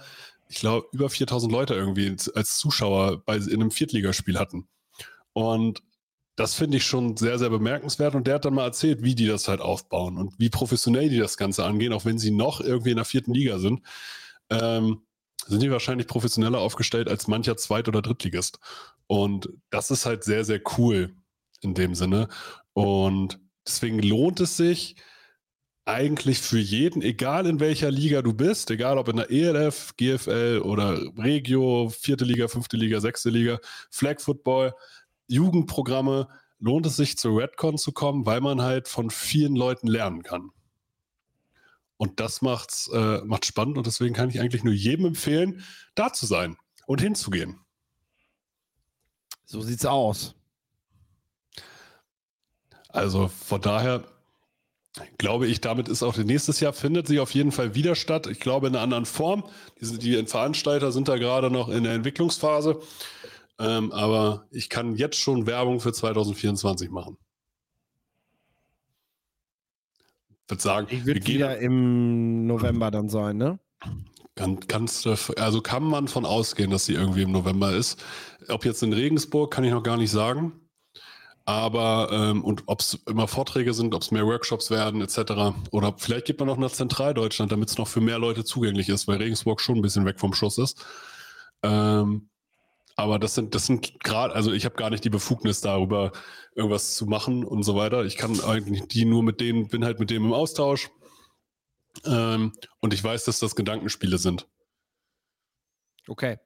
[0.50, 4.68] ich glaube, über 4000 Leute irgendwie als Zuschauer bei, in einem Viertligaspiel hatten.
[5.34, 5.84] Und
[6.42, 8.16] das finde ich schon sehr, sehr bemerkenswert.
[8.16, 11.20] Und der hat dann mal erzählt, wie die das halt aufbauen und wie professionell die
[11.20, 13.82] das Ganze angehen, auch wenn sie noch irgendwie in der vierten Liga sind.
[14.50, 15.04] Ähm,
[15.46, 18.60] sind die wahrscheinlich professioneller aufgestellt als mancher Zweit- oder Drittligist.
[19.06, 21.16] Und das ist halt sehr, sehr cool
[21.62, 22.28] in dem Sinne.
[22.74, 24.96] Und deswegen lohnt es sich
[25.86, 30.62] eigentlich für jeden, egal in welcher Liga du bist, egal ob in der ELF, GFL
[30.64, 34.74] oder Regio, vierte Liga, fünfte Liga, sechste Liga, Flag Football,
[35.32, 36.28] Jugendprogramme
[36.60, 40.52] lohnt es sich zu Redcon zu kommen, weil man halt von vielen Leuten lernen kann.
[41.98, 45.64] Und das macht's, äh, macht spannend und deswegen kann ich eigentlich nur jedem empfehlen,
[45.96, 47.60] da zu sein und hinzugehen.
[49.46, 50.36] So sieht's aus.
[52.90, 54.04] Also von daher
[55.18, 58.28] glaube ich, damit ist auch nächstes Jahr findet sie auf jeden Fall wieder statt.
[58.28, 59.44] Ich glaube in einer anderen Form.
[59.80, 62.82] Die, die Veranstalter sind da gerade noch in der Entwicklungsphase.
[63.62, 67.18] Ähm, aber ich kann jetzt schon Werbung für 2024 machen.
[70.30, 73.60] Ich würde sagen, ich würde wieder im November dann sein, ne?
[74.36, 75.06] Kann, kannst,
[75.38, 78.04] also kann man von ausgehen, dass sie irgendwie im November ist.
[78.48, 80.54] Ob jetzt in Regensburg, kann ich noch gar nicht sagen.
[81.46, 85.54] Aber, ähm, und ob es immer Vorträge sind, ob es mehr Workshops werden, etc.
[85.72, 89.08] Oder vielleicht geht man noch nach Zentraldeutschland, damit es noch für mehr Leute zugänglich ist,
[89.08, 90.84] weil Regensburg schon ein bisschen weg vom Schuss ist.
[91.64, 92.31] Ähm,
[92.96, 96.12] aber das sind, das sind gerade, also ich habe gar nicht die Befugnis darüber,
[96.56, 98.04] irgendwas zu machen und so weiter.
[98.06, 100.90] Ich kann eigentlich die nur mit denen, bin halt mit denen im Austausch.
[102.06, 104.48] Ähm, und ich weiß, dass das Gedankenspiele sind.
[106.08, 106.40] Okay.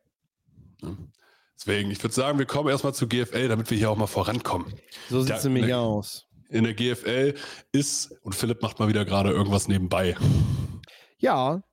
[1.58, 4.74] Deswegen, ich würde sagen, wir kommen erstmal zu GFL, damit wir hier auch mal vorankommen.
[5.10, 6.28] So sieht es nämlich aus.
[6.50, 7.34] In der GFL
[7.72, 10.16] ist, und Philipp macht mal wieder gerade irgendwas nebenbei.
[11.18, 11.64] Ja.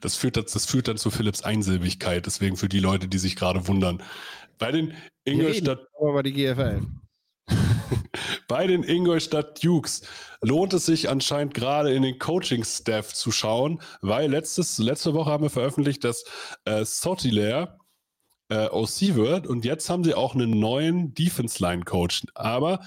[0.00, 3.66] Das führt, das führt dann zu Philipps Einsilbigkeit, deswegen für die Leute, die sich gerade
[3.66, 4.02] wundern.
[4.58, 5.86] Bei den Ingolstadt.
[5.98, 6.82] Aber die GFL.
[8.48, 10.02] Bei den Ingolstadt Dukes
[10.40, 15.44] lohnt es sich anscheinend gerade in den Coaching-Staff zu schauen, weil letztes, letzte Woche haben
[15.44, 16.24] wir veröffentlicht, dass
[16.64, 17.78] äh, Sotilair
[18.48, 22.26] äh, OC wird und jetzt haben sie auch einen neuen Defense-Line-Coach.
[22.34, 22.80] Aber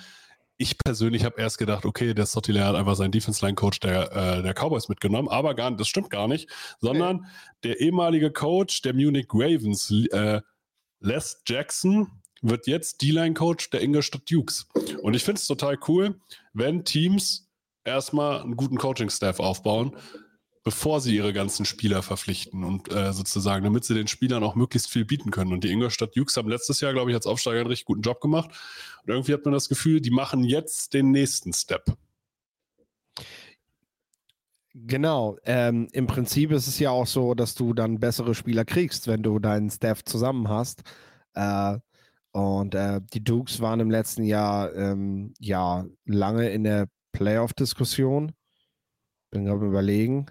[0.58, 4.54] ich persönlich habe erst gedacht, okay, der Sotilair hat einfach seinen Defense-Line-Coach der, äh, der
[4.54, 7.28] Cowboys mitgenommen, aber gar, das stimmt gar nicht, sondern okay.
[7.64, 10.42] der ehemalige Coach der Munich Ravens, äh,
[11.00, 12.08] Les Jackson,
[12.42, 14.68] wird jetzt D-Line-Coach der Ingolstadt Dukes.
[15.02, 16.20] Und ich finde es total cool,
[16.54, 17.50] wenn Teams
[17.86, 19.96] erstmal einen guten Coaching-Staff aufbauen,
[20.64, 24.90] bevor sie ihre ganzen Spieler verpflichten und äh, sozusagen, damit sie den Spielern auch möglichst
[24.90, 25.52] viel bieten können.
[25.52, 28.22] Und die Ingolstadt Dukes haben letztes Jahr, glaube ich, als Aufsteiger einen richtig guten Job
[28.22, 28.52] gemacht.
[29.04, 31.86] Und irgendwie hat man das Gefühl, die machen jetzt den nächsten Step.
[34.74, 35.38] Genau.
[35.46, 39.22] Ähm, Im Prinzip ist es ja auch so, dass du dann bessere Spieler kriegst, wenn
[39.22, 40.82] du deinen Staff zusammen hast.
[41.36, 41.78] Äh,
[42.32, 48.32] und äh, die Dukes waren im letzten Jahr ähm, ja lange in der Playoff-Diskussion.
[49.30, 50.26] Bin gerade überlegen.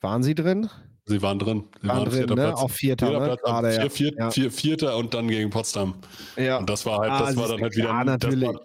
[0.00, 0.70] Waren sie drin?
[1.06, 1.64] Sie waren drin.
[1.82, 2.34] Sie waren, waren drin, ne?
[2.34, 2.60] Platz.
[2.60, 3.24] Auf Vierter, ne?
[3.26, 4.30] Platz, Gerade, vier, vier, ja.
[4.30, 5.94] vier, Vierter und dann gegen Potsdam.
[6.36, 6.58] Ja.
[6.58, 7.88] Und das war halt, das ah, war dann halt wieder.
[7.88, 8.48] Ja, natürlich.
[8.48, 8.62] Das war,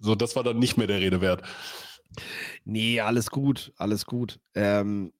[0.00, 1.42] so, das war dann nicht mehr der Rede wert.
[2.64, 4.38] Nee, alles gut, alles gut.
[4.54, 5.12] Ähm,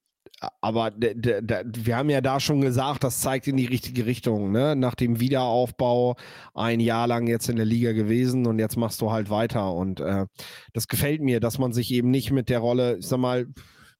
[0.60, 4.52] aber wir haben ja da schon gesagt, das zeigt in die richtige Richtung.
[4.52, 4.76] Ne?
[4.76, 6.16] Nach dem Wiederaufbau
[6.54, 9.72] ein Jahr lang jetzt in der Liga gewesen und jetzt machst du halt weiter.
[9.72, 10.26] Und äh,
[10.72, 13.46] das gefällt mir, dass man sich eben nicht mit der Rolle, ich sag mal,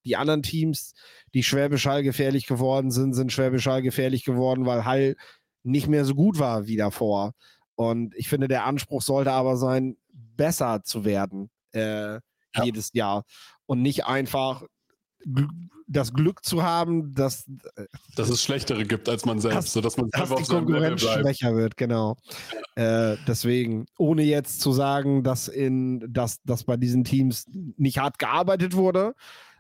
[0.05, 0.93] die anderen Teams,
[1.35, 5.17] die Schwäbisch Hall gefährlich geworden sind, sind Schwäbisch Hall gefährlich geworden, weil Hall
[5.65, 7.33] nicht mehr so gut war wie davor.
[7.75, 12.21] Und ich finde, der Anspruch sollte aber sein, besser zu werden äh, ja.
[12.63, 13.25] jedes Jahr
[13.67, 14.63] und nicht einfach
[15.87, 17.45] das Glück zu haben, dass,
[18.15, 21.77] dass es schlechtere gibt als man selbst, dass, sodass man dass die Konkurrenz schwächer wird,
[21.77, 22.17] genau.
[22.75, 28.19] Äh, deswegen, ohne jetzt zu sagen, dass in dass, dass bei diesen Teams nicht hart
[28.19, 29.15] gearbeitet wurde,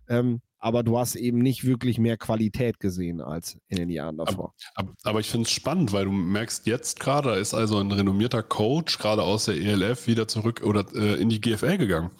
[0.08, 4.54] ähm, aber du hast eben nicht wirklich mehr Qualität gesehen als in den Jahren davor.
[4.74, 7.92] Aber, aber ich finde es spannend, weil du merkst jetzt gerade, da ist also ein
[7.92, 12.12] renommierter Coach gerade aus der ELF wieder zurück oder äh, in die GFL gegangen.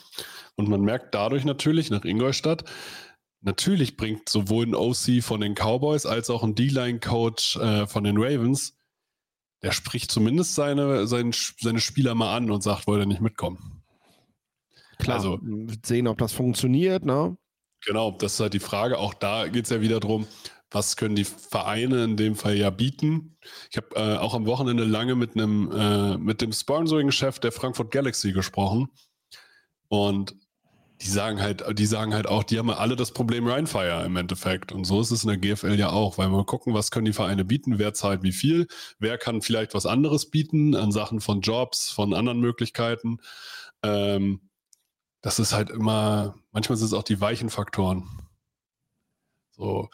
[0.57, 2.65] Und man merkt dadurch natürlich nach Ingolstadt,
[3.41, 8.19] natürlich bringt sowohl ein OC von den Cowboys als auch ein D-Line-Coach äh, von den
[8.19, 8.77] Ravens,
[9.63, 13.83] der spricht zumindest seine, seine, seine Spieler mal an und sagt, wollt ihr nicht mitkommen.
[14.99, 15.41] Klar, also,
[15.83, 17.39] sehen, ob das funktioniert, ne?
[17.87, 18.99] Genau, das ist halt die Frage.
[18.99, 20.27] Auch da geht es ja wieder darum,
[20.71, 23.37] was können die Vereine in dem Fall ja bieten.
[23.71, 27.91] Ich habe äh, auch am Wochenende lange mit einem äh, mit dem Sponsoring-Chef der Frankfurt
[27.93, 28.89] Galaxy gesprochen.
[29.89, 30.35] Und
[31.03, 34.73] die sagen halt, die sagen halt auch, die haben alle das Problem Rheinfire im Endeffekt.
[34.73, 37.13] Und so ist es in der GFL ja auch, weil wir gucken, was können die
[37.13, 38.69] Vereine bieten, wer zahlt wie viel,
[38.99, 43.19] wer kann vielleicht was anderes bieten an Sachen von Jobs, von anderen Möglichkeiten.
[43.83, 44.41] Ähm,
[45.25, 48.07] das ist halt immer, manchmal sind es auch die weichen Faktoren.
[49.53, 49.89] So.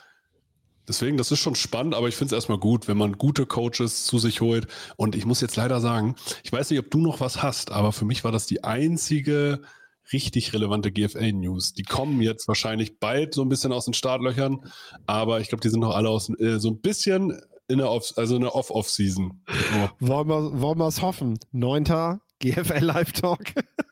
[0.88, 4.07] Deswegen, das ist schon spannend, aber ich finde es erstmal gut, wenn man gute Coaches
[4.07, 4.66] zu sich holt.
[4.97, 7.93] Und ich muss jetzt leider sagen, ich weiß nicht, ob du noch was hast, aber
[7.93, 9.62] für mich war das die einzige
[10.12, 11.75] richtig relevante GFL-News.
[11.75, 14.64] Die kommen jetzt wahrscheinlich bald so ein bisschen aus den Startlöchern,
[15.07, 18.14] aber ich glaube, die sind noch alle aus, äh, so ein bisschen in der Off,
[18.16, 19.45] also in der Off-Off-Season.
[19.77, 19.88] Oh.
[20.01, 21.38] Wollen wir es hoffen?
[21.53, 23.45] Neunter GFL Live Talk.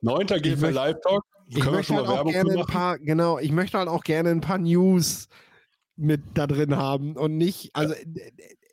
[0.00, 1.24] Neunter GFL Live Talk.
[1.48, 4.58] ich möchte halt auch gerne ein paar, genau, ich möchte halt auch gerne ein paar
[4.58, 5.28] News
[5.96, 8.24] mit da drin haben und nicht, also ja.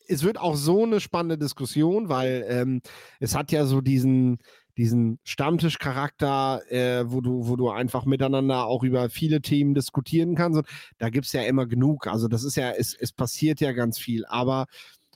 [0.07, 2.81] es wird auch so eine spannende Diskussion, weil ähm,
[3.19, 4.39] es hat ja so diesen,
[4.77, 10.57] diesen Stammtischcharakter, äh, wo du, wo du einfach miteinander auch über viele Themen diskutieren kannst.
[10.57, 12.07] Und da gibt es ja immer genug.
[12.07, 14.25] Also das ist ja, es, es passiert ja ganz viel.
[14.25, 14.65] Aber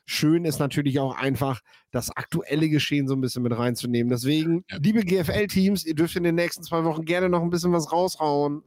[0.08, 4.10] schön ist natürlich auch einfach, das aktuelle Geschehen so ein bisschen mit reinzunehmen.
[4.10, 4.78] Deswegen, ja.
[4.82, 8.64] liebe GFL-Teams, ihr dürft in den nächsten zwei Wochen gerne noch ein bisschen was raushauen.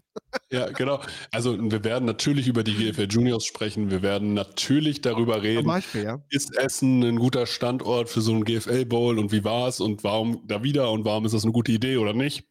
[0.51, 1.01] Ja, genau.
[1.31, 3.91] Also wir werden natürlich über die GFL Juniors sprechen.
[3.91, 6.23] Wir werden natürlich darüber reden, Beispiel, ja.
[6.31, 10.03] ist Essen ein guter Standort für so einen GFL Bowl und wie war es und
[10.05, 12.50] warum da wieder und warum ist das eine gute Idee oder nicht?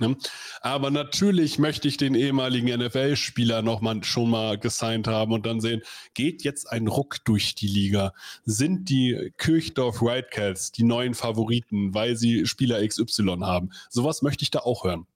[0.00, 0.16] Ne?
[0.60, 5.60] Aber natürlich möchte ich den ehemaligen NFL-Spieler noch mal schon mal gesigned haben und dann
[5.60, 5.82] sehen,
[6.14, 8.12] geht jetzt ein Ruck durch die Liga?
[8.44, 13.70] Sind die Kirchdorf Wildcats die neuen Favoriten, weil sie Spieler XY haben?
[13.88, 15.06] Sowas möchte ich da auch hören.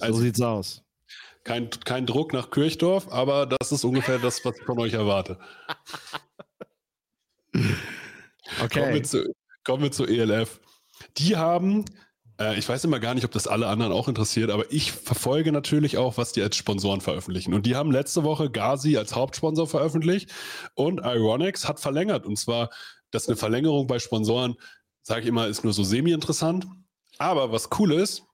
[0.00, 0.82] Also, so sieht's aus.
[1.44, 5.38] Kein, kein Druck nach Kirchdorf, aber das ist ungefähr das, was ich von euch erwarte.
[8.62, 8.80] Okay.
[8.80, 10.60] Kommen wir zu, kommen wir zu ELF.
[11.18, 11.84] Die haben
[12.40, 15.52] äh, ich weiß immer gar nicht, ob das alle anderen auch interessiert, aber ich verfolge
[15.52, 17.54] natürlich auch, was die als Sponsoren veröffentlichen.
[17.54, 20.32] Und die haben letzte Woche Gazi als Hauptsponsor veröffentlicht
[20.74, 22.26] und Ironics hat verlängert.
[22.26, 22.70] Und zwar,
[23.10, 24.56] dass eine Verlängerung bei Sponsoren,
[25.02, 26.66] sage ich immer, ist nur so semi-interessant.
[27.18, 28.24] Aber was cool ist,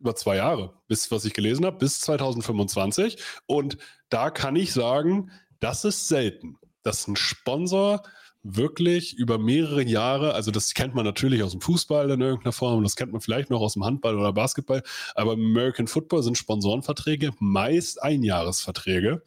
[0.00, 3.16] über zwei Jahre, bis was ich gelesen habe, bis 2025.
[3.46, 8.02] Und da kann ich sagen, das ist selten, dass ein Sponsor
[8.44, 12.82] wirklich über mehrere Jahre, also das kennt man natürlich aus dem Fußball in irgendeiner Form,
[12.82, 14.82] das kennt man vielleicht noch aus dem Handball oder Basketball,
[15.14, 19.22] aber American Football sind Sponsorenverträge meist Einjahresverträge.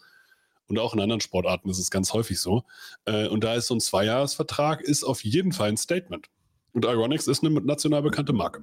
[0.70, 2.64] Und auch in anderen Sportarten ist es ganz häufig so.
[3.06, 6.28] Äh, und da ist so ein Zweijahresvertrag, ist auf jeden Fall ein Statement.
[6.74, 8.62] Und Ironics ist eine national bekannte Marke.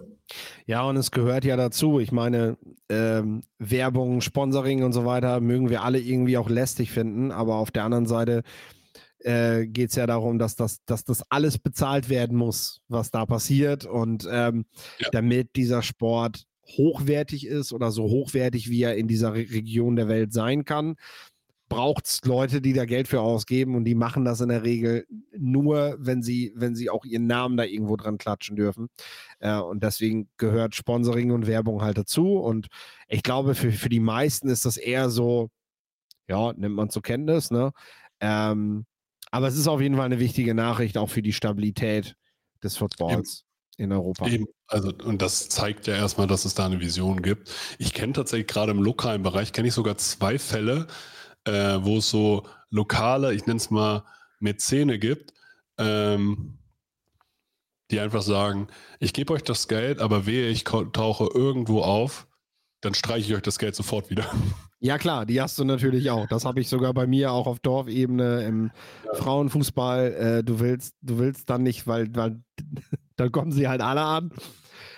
[0.66, 1.98] Ja, und es gehört ja dazu.
[1.98, 7.32] Ich meine, ähm, Werbung, Sponsoring und so weiter mögen wir alle irgendwie auch lästig finden.
[7.32, 8.42] Aber auf der anderen Seite
[9.24, 13.26] äh, geht es ja darum, dass das, dass das alles bezahlt werden muss, was da
[13.26, 13.86] passiert.
[13.86, 14.66] Und ähm,
[14.98, 15.08] ja.
[15.12, 20.08] damit dieser Sport hochwertig ist oder so hochwertig, wie er in dieser Re Region der
[20.08, 20.96] Welt sein kann,
[21.68, 25.06] braucht es Leute, die da Geld für ausgeben und die machen das in der Regel
[25.36, 28.88] nur, wenn sie, wenn sie auch ihren Namen da irgendwo dran klatschen dürfen.
[29.40, 32.36] Äh, und deswegen gehört Sponsoring und Werbung halt dazu.
[32.36, 32.68] Und
[33.08, 35.48] ich glaube, für, für die meisten ist das eher so,
[36.28, 37.72] ja, nimmt man zur Kenntnis, ne?
[38.20, 38.86] Ähm,
[39.34, 42.14] aber es ist auf jeden Fall eine wichtige Nachricht auch für die Stabilität
[42.62, 43.44] des Footballs
[43.76, 43.90] Eben.
[43.90, 44.28] in Europa.
[44.28, 44.46] Eben.
[44.68, 47.50] Also, und das zeigt ja erstmal, dass es da eine Vision gibt.
[47.80, 50.86] Ich kenne tatsächlich gerade im lokalen Bereich, kenne ich sogar zwei Fälle,
[51.46, 54.04] äh, wo es so lokale, ich nenne es mal
[54.38, 55.34] Mäzene gibt,
[55.78, 56.58] ähm,
[57.90, 58.68] die einfach sagen,
[59.00, 62.28] ich gebe euch das Geld, aber wehe, ich tauche irgendwo auf,
[62.84, 64.24] dann streiche ich euch das Geld sofort wieder.
[64.80, 66.26] Ja klar, die hast du natürlich auch.
[66.26, 68.70] Das habe ich sogar bei mir auch auf Dorfebene im
[69.06, 69.14] ja.
[69.14, 70.12] Frauenfußball.
[70.12, 72.42] Äh, du willst, du willst dann nicht, weil, weil
[73.16, 74.30] dann kommen sie halt alle an.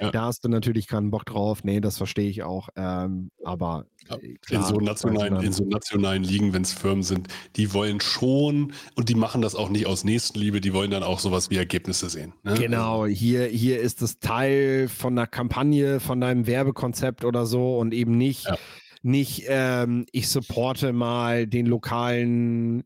[0.01, 0.11] Ja.
[0.11, 1.65] Da hast du natürlich keinen Bock drauf.
[1.65, 2.69] Nee, das verstehe ich auch.
[2.77, 7.03] Ähm, aber ja, äh, klar, in, so nationalen, in so nationalen Ligen, wenn es Firmen
[7.03, 11.03] sind, die wollen schon und die machen das auch nicht aus Nächstenliebe, die wollen dann
[11.03, 12.33] auch sowas wie Ergebnisse sehen.
[12.43, 12.55] Ne?
[12.55, 17.95] Genau, hier, hier ist es Teil von einer Kampagne, von deinem Werbekonzept oder so und
[17.95, 18.57] eben nicht, ja.
[19.03, 22.85] nicht ähm, ich supporte mal den lokalen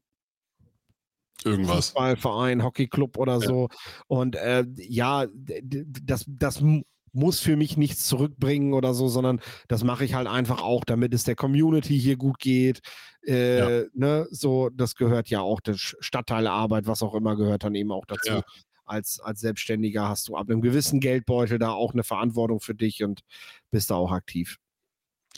[1.45, 1.77] irgendwas.
[1.77, 3.41] Fußballverein, Hockeyclub oder ja.
[3.41, 3.69] so.
[4.07, 6.63] Und äh, ja, das, das
[7.13, 11.13] muss für mich nichts zurückbringen oder so, sondern das mache ich halt einfach auch, damit
[11.15, 12.81] es der Community hier gut geht.
[13.27, 13.87] Äh, ja.
[13.95, 18.07] ne, so, das gehört ja auch, der Stadtteilarbeit, was auch immer, gehört dann eben auch
[18.07, 18.33] dazu.
[18.33, 18.43] Ja.
[18.85, 23.05] Als, als Selbstständiger hast du ab einem gewissen Geldbeutel da auch eine Verantwortung für dich
[23.05, 23.21] und
[23.71, 24.59] bist da auch aktiv.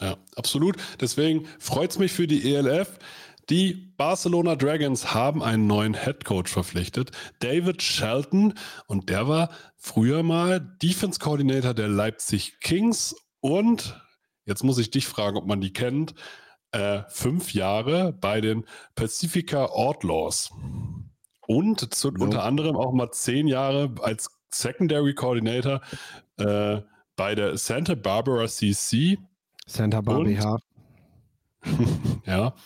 [0.01, 0.77] Ja, absolut.
[1.01, 2.99] Deswegen freut es mich für die ELF.
[3.51, 8.55] Die Barcelona Dragons haben einen neuen Head Coach verpflichtet, David Shelton,
[8.87, 14.01] und der war früher mal Defense Coordinator der Leipzig Kings und
[14.45, 16.15] jetzt muss ich dich fragen, ob man die kennt,
[16.71, 20.51] äh, fünf Jahre bei den Pacifica Outlaws
[21.47, 22.25] und zu, no.
[22.25, 25.81] unter anderem auch mal zehn Jahre als Secondary Coordinator
[26.39, 26.81] äh,
[27.17, 29.19] bei der Santa Barbara CC.
[29.67, 30.59] Santa Barbara.
[32.27, 32.55] ja.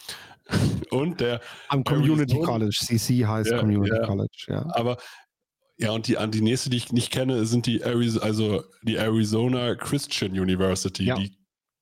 [0.90, 1.40] Und der.
[1.68, 2.78] Am Community Arizona, College.
[2.80, 4.66] CC heißt ja, Community ja, College, ja.
[4.74, 4.96] Aber
[5.78, 9.74] ja, und die, die nächste, die ich nicht kenne, sind die, Arizona, also die Arizona
[9.74, 11.04] Christian University.
[11.04, 11.16] Ja.
[11.16, 11.36] Die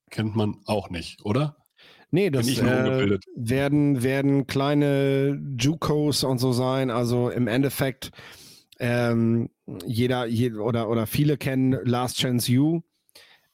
[0.09, 1.57] kennt man auch nicht, oder?
[2.11, 6.89] Nee, das äh, werden, werden kleine Jukos und so sein.
[6.89, 8.11] Also im Endeffekt,
[8.79, 9.49] ähm,
[9.85, 12.83] jeder, jeder oder, oder viele kennen Last Chance U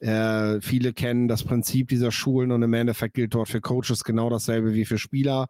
[0.02, 4.30] Äh, viele kennen das Prinzip dieser Schulen und im Endeffekt gilt dort für Coaches genau
[4.30, 5.48] dasselbe wie für Spieler.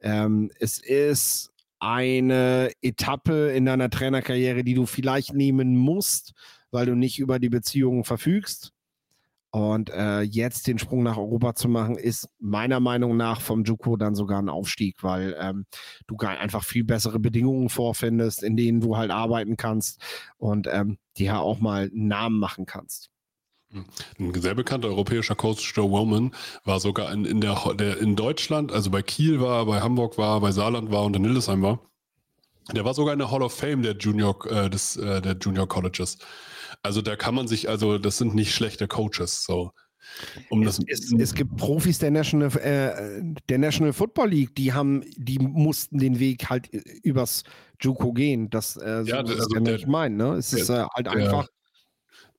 [0.00, 6.32] Ähm, es ist eine Etappe in deiner Trainerkarriere, die du vielleicht nehmen musst,
[6.70, 8.72] weil du nicht über die Beziehungen verfügst.
[9.52, 13.96] Und äh, jetzt den Sprung nach Europa zu machen, ist meiner Meinung nach vom Juko
[13.96, 15.66] dann sogar ein Aufstieg, weil ähm,
[16.06, 20.00] du einfach viel bessere Bedingungen vorfindest, in denen du halt arbeiten kannst
[20.38, 23.09] und ähm, dir auch mal einen Namen machen kannst.
[23.72, 26.32] Ein sehr bekannter europäischer Coach, Joe Roman,
[26.64, 30.40] war sogar in, in, der, der, in Deutschland, also bei Kiel war, bei Hamburg war,
[30.40, 31.80] bei Saarland war und in Hildesheim war.
[32.74, 35.68] Der war sogar in der Hall of Fame der Junior, äh, des, äh, der Junior
[35.68, 36.18] Colleges.
[36.82, 39.44] Also da kann man sich, also das sind nicht schlechte Coaches.
[39.44, 39.72] So.
[40.48, 45.04] Um es, es, es, gibt Profis der National, äh, der National Football League, die haben,
[45.16, 46.68] die mussten den Weg halt
[47.02, 47.44] übers
[47.80, 48.50] Juko gehen.
[48.50, 50.16] Das, äh, so, ja, das also der, ich meine.
[50.16, 50.34] Ne?
[50.34, 51.46] Es ist äh, halt einfach.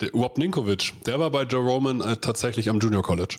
[0.01, 3.37] Der Wop Ninkovic, der war bei Joe Roman äh, tatsächlich am Junior College.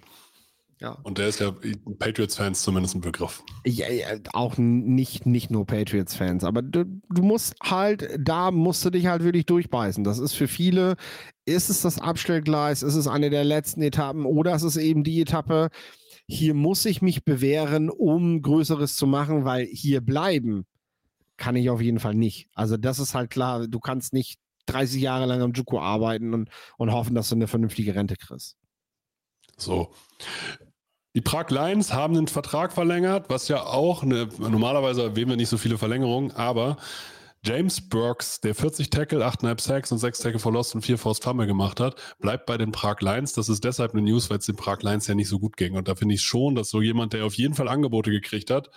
[0.80, 0.98] Ja.
[1.04, 1.54] Und der ist ja
[2.00, 3.44] Patriots-Fans zumindest ein Begriff.
[3.64, 8.90] Ja, ja, auch nicht, nicht nur Patriots-Fans, aber du, du musst halt, da musst du
[8.90, 10.02] dich halt wirklich durchbeißen.
[10.02, 10.96] Das ist für viele,
[11.44, 15.20] ist es das Abstellgleis, ist es eine der letzten Etappen oder ist es eben die
[15.20, 15.68] Etappe,
[16.26, 20.66] hier muss ich mich bewähren, um Größeres zu machen, weil hier bleiben
[21.36, 22.48] kann ich auf jeden Fall nicht.
[22.54, 26.48] Also das ist halt klar, du kannst nicht 30 Jahre lang am Juku arbeiten und,
[26.76, 28.56] und hoffen, dass du eine vernünftige Rente kriegst.
[29.56, 29.92] So.
[31.14, 35.50] Die Prag Lions haben den Vertrag verlängert, was ja auch eine, normalerweise erwähnen wir nicht
[35.50, 36.78] so viele Verlängerungen, aber
[37.44, 41.24] James Burks, der 40 Tackle, 8,5 Sacks und 6 Tackle for Lost und 4 Forced
[41.24, 43.32] Fumble gemacht hat, bleibt bei den Prag Lions.
[43.32, 45.74] Das ist deshalb eine News, weil es den Prag Lions ja nicht so gut ging.
[45.74, 48.70] Und da finde ich schon, dass so jemand, der auf jeden Fall Angebote gekriegt hat,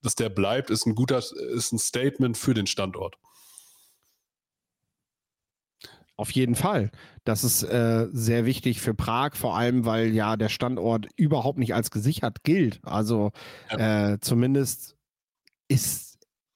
[0.00, 3.18] dass der bleibt, ist ein guter, ist ein Statement für den Standort.
[6.16, 6.90] Auf jeden Fall.
[7.24, 11.74] Das ist äh, sehr wichtig für Prag, vor allem weil ja der Standort überhaupt nicht
[11.74, 12.80] als gesichert gilt.
[12.84, 13.32] Also
[13.70, 14.12] ja.
[14.12, 14.96] äh, zumindest
[15.68, 16.12] ist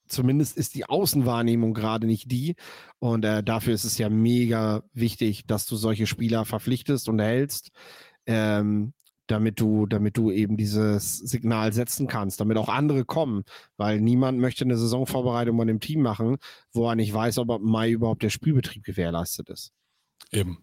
[0.07, 2.55] zumindest ist die Außenwahrnehmung gerade nicht die.
[2.99, 7.71] Und äh, dafür ist es ja mega wichtig, dass du solche Spieler verpflichtest und erhältst.
[8.25, 8.93] Ähm,
[9.27, 13.43] damit du, damit du eben dieses Signal setzen kannst, damit auch andere kommen,
[13.77, 16.37] weil niemand möchte eine Saisonvorbereitung an dem Team machen,
[16.71, 19.71] wo er nicht weiß, ob im Mai überhaupt der Spielbetrieb gewährleistet ist.
[20.31, 20.57] Eben.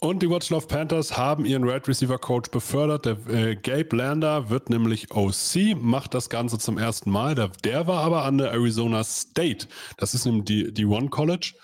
[0.00, 3.04] Und die Watch Love Panthers haben ihren Red Receiver Coach befördert.
[3.04, 7.34] Der äh, Gabe Lander wird nämlich OC, macht das Ganze zum ersten Mal.
[7.34, 9.66] Der, der war aber an der Arizona State.
[9.96, 11.54] Das ist nämlich die, die One College.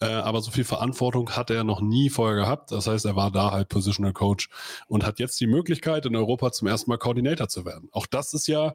[0.00, 2.72] Äh, aber so viel Verantwortung hat er noch nie vorher gehabt.
[2.72, 4.48] Das heißt, er war da halt Positional Coach
[4.88, 7.88] und hat jetzt die Möglichkeit, in Europa zum ersten Mal Coordinator zu werden.
[7.92, 8.74] Auch das ist ja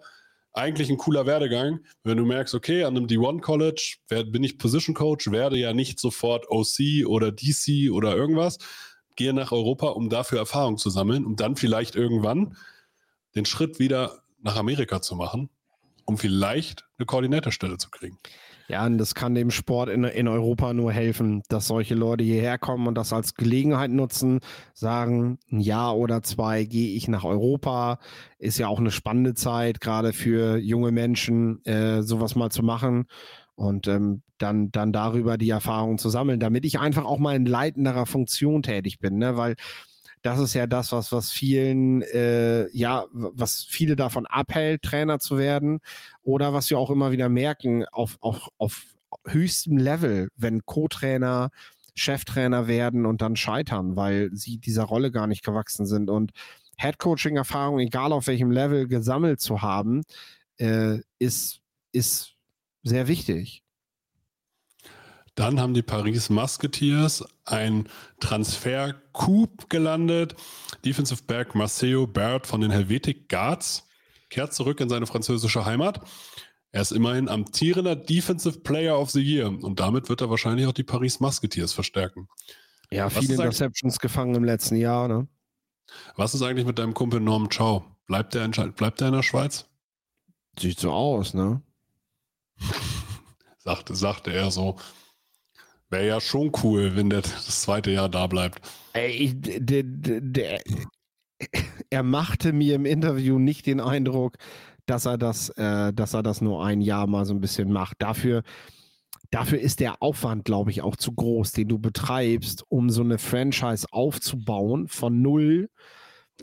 [0.54, 4.96] eigentlich ein cooler Werdegang, wenn du merkst, okay, an einem D1 College bin ich Position
[4.96, 8.60] Coach, werde ja nicht sofort OC oder DC oder irgendwas,
[9.16, 12.56] gehe nach Europa, um dafür Erfahrung zu sammeln, um dann vielleicht irgendwann
[13.36, 15.50] den Schritt wieder nach Amerika zu machen,
[16.06, 18.18] um vielleicht eine Koordinatorstelle zu kriegen.
[18.68, 22.58] Ja, und das kann dem Sport in, in Europa nur helfen, dass solche Leute hierher
[22.58, 24.40] kommen und das als Gelegenheit nutzen,
[24.74, 28.00] sagen, ein Jahr oder zwei gehe ich nach Europa.
[28.40, 33.06] Ist ja auch eine spannende Zeit, gerade für junge Menschen, äh, sowas mal zu machen
[33.56, 37.46] und ähm, dann, dann darüber die Erfahrungen zu sammeln, damit ich einfach auch mal in
[37.46, 39.38] leitenderer Funktion tätig bin, ne?
[39.38, 39.56] weil
[40.26, 45.38] das ist ja das, was, was vielen, äh, ja, was viele davon abhält, Trainer zu
[45.38, 45.82] werden.
[46.24, 48.86] Oder was wir auch immer wieder merken, auf, auf, auf
[49.28, 51.52] höchstem Level, wenn Co-Trainer,
[51.94, 56.10] Cheftrainer werden und dann scheitern, weil sie dieser Rolle gar nicht gewachsen sind.
[56.10, 56.32] Und
[56.78, 60.02] Headcoaching-Erfahrung, egal auf welchem Level, gesammelt zu haben,
[60.58, 61.62] äh, ist,
[61.92, 62.34] ist
[62.82, 63.65] sehr wichtig.
[65.36, 67.90] Dann haben die Paris Musketeers ein
[68.22, 70.36] Transfer-Coup gelandet.
[70.86, 73.86] Defensive Back Marceo Baird von den Helvetic Guards
[74.30, 76.00] kehrt zurück in seine französische Heimat.
[76.72, 80.74] Er ist immerhin amtierender Defensive Player of the Year und damit wird er wahrscheinlich auch
[80.74, 82.28] die Paris Musketeers verstärken.
[82.92, 85.28] Ja, viele Interceptions gefangen im letzten Jahr, ne?
[86.16, 87.84] Was ist eigentlich mit deinem Kumpel Norm Chow?
[88.08, 89.66] Bleibt er in, bleibt er in der Schweiz?
[90.60, 91.62] Sieht so aus, ne?
[93.60, 94.78] sagte, sagte er so.
[95.90, 98.60] Wäre ja schon cool, wenn der das zweite Jahr da bleibt.
[98.94, 100.62] Ey, der, der,
[101.90, 104.38] er machte mir im Interview nicht den Eindruck,
[104.86, 107.98] dass er das, äh, dass er das nur ein Jahr mal so ein bisschen macht.
[108.00, 108.44] Dafür,
[109.32, 113.18] dafür ist der Aufwand, glaube ich, auch zu groß, den du betreibst, um so eine
[113.18, 115.70] Franchise aufzubauen von null,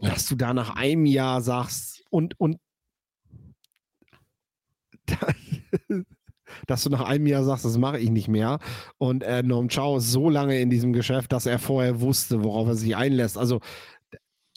[0.01, 0.11] ja.
[0.11, 2.59] dass du da nach einem Jahr sagst und und
[6.66, 8.58] dass du nach einem Jahr sagst, das mache ich nicht mehr.
[8.98, 12.68] Und äh, Norm Chow ist so lange in diesem Geschäft, dass er vorher wusste, worauf
[12.68, 13.38] er sich einlässt.
[13.38, 13.60] Also,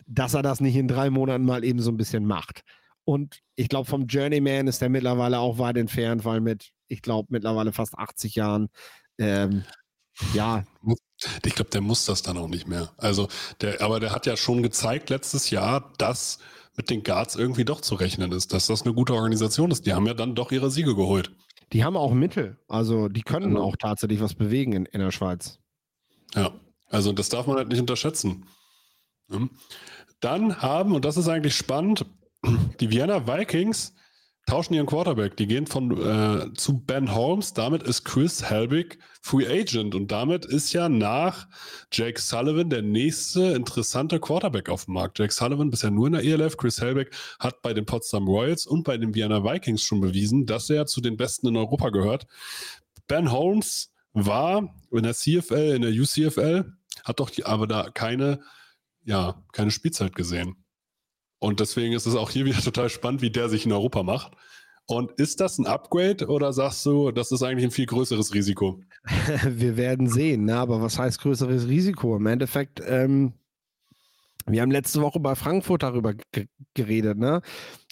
[0.08, 2.62] dass er das nicht in drei Monaten mal eben so ein bisschen macht.
[3.06, 7.28] Und ich glaube, vom Journeyman ist er mittlerweile auch weit entfernt, weil mit, ich glaube,
[7.32, 8.70] mittlerweile fast 80 Jahren,
[9.20, 9.64] ähm,
[10.34, 10.64] ja.
[11.44, 12.92] Ich glaube, der muss das dann auch nicht mehr.
[12.98, 13.28] Also,
[13.62, 16.40] der, aber der hat ja schon gezeigt letztes Jahr, dass
[16.76, 19.86] mit den Guards irgendwie doch zu rechnen ist, dass das eine gute Organisation ist.
[19.86, 21.32] Die haben ja dann doch ihre Siege geholt.
[21.76, 22.58] Die haben auch Mittel.
[22.70, 23.64] Also die können genau.
[23.64, 25.60] auch tatsächlich was bewegen in, in der Schweiz.
[26.34, 26.54] Ja,
[26.88, 28.46] also das darf man halt nicht unterschätzen.
[30.22, 32.06] Dann haben, und das ist eigentlich spannend,
[32.80, 33.94] die Vienna Vikings
[34.46, 35.38] tauschen ihren Quarterback.
[35.38, 37.54] Die gehen von äh, zu Ben Holmes.
[37.54, 41.48] Damit ist Chris Helbig Free Agent und damit ist ja nach
[41.92, 45.18] Jake Sullivan der nächste interessante Quarterback auf dem Markt.
[45.18, 46.58] Jake Sullivan bisher nur in der ELF.
[46.58, 50.70] Chris Helbig hat bei den Potsdam Royals und bei den Vienna Vikings schon bewiesen, dass
[50.70, 52.28] er zu den Besten in Europa gehört.
[53.08, 56.72] Ben Holmes war in der CFL, in der UCFL,
[57.04, 58.42] hat doch die, aber da keine,
[59.04, 60.65] ja, keine Spielzeit gesehen.
[61.46, 64.32] Und deswegen ist es auch hier wieder total spannend, wie der sich in Europa macht.
[64.88, 68.82] Und ist das ein Upgrade oder sagst du, das ist eigentlich ein viel größeres Risiko?
[69.48, 70.56] Wir werden sehen, ne?
[70.56, 72.16] aber was heißt größeres Risiko?
[72.16, 73.34] Im Endeffekt, ähm,
[74.48, 76.14] wir haben letzte Woche bei Frankfurt darüber
[76.74, 77.18] geredet.
[77.18, 77.42] Ne?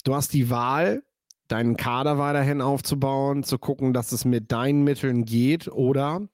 [0.04, 1.04] Du hast die Wahl,
[1.46, 6.28] deinen Kader weiterhin aufzubauen, zu gucken, dass es mit deinen Mitteln geht oder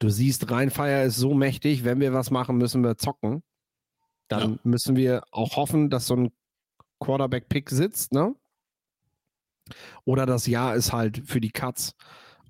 [0.00, 3.42] du siehst, Rheinfeier ist so mächtig, wenn wir was machen, müssen wir zocken
[4.28, 4.58] dann ja.
[4.64, 6.32] müssen wir auch hoffen, dass so ein
[7.00, 8.34] Quarterback-Pick sitzt, ne?
[10.04, 11.94] Oder das Jahr ist halt für die Cuts.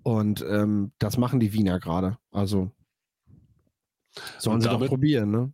[0.03, 2.19] Und ähm, das machen die Wiener gerade.
[2.31, 2.71] Also
[4.39, 5.53] sollen und sie damit, doch probieren, ne?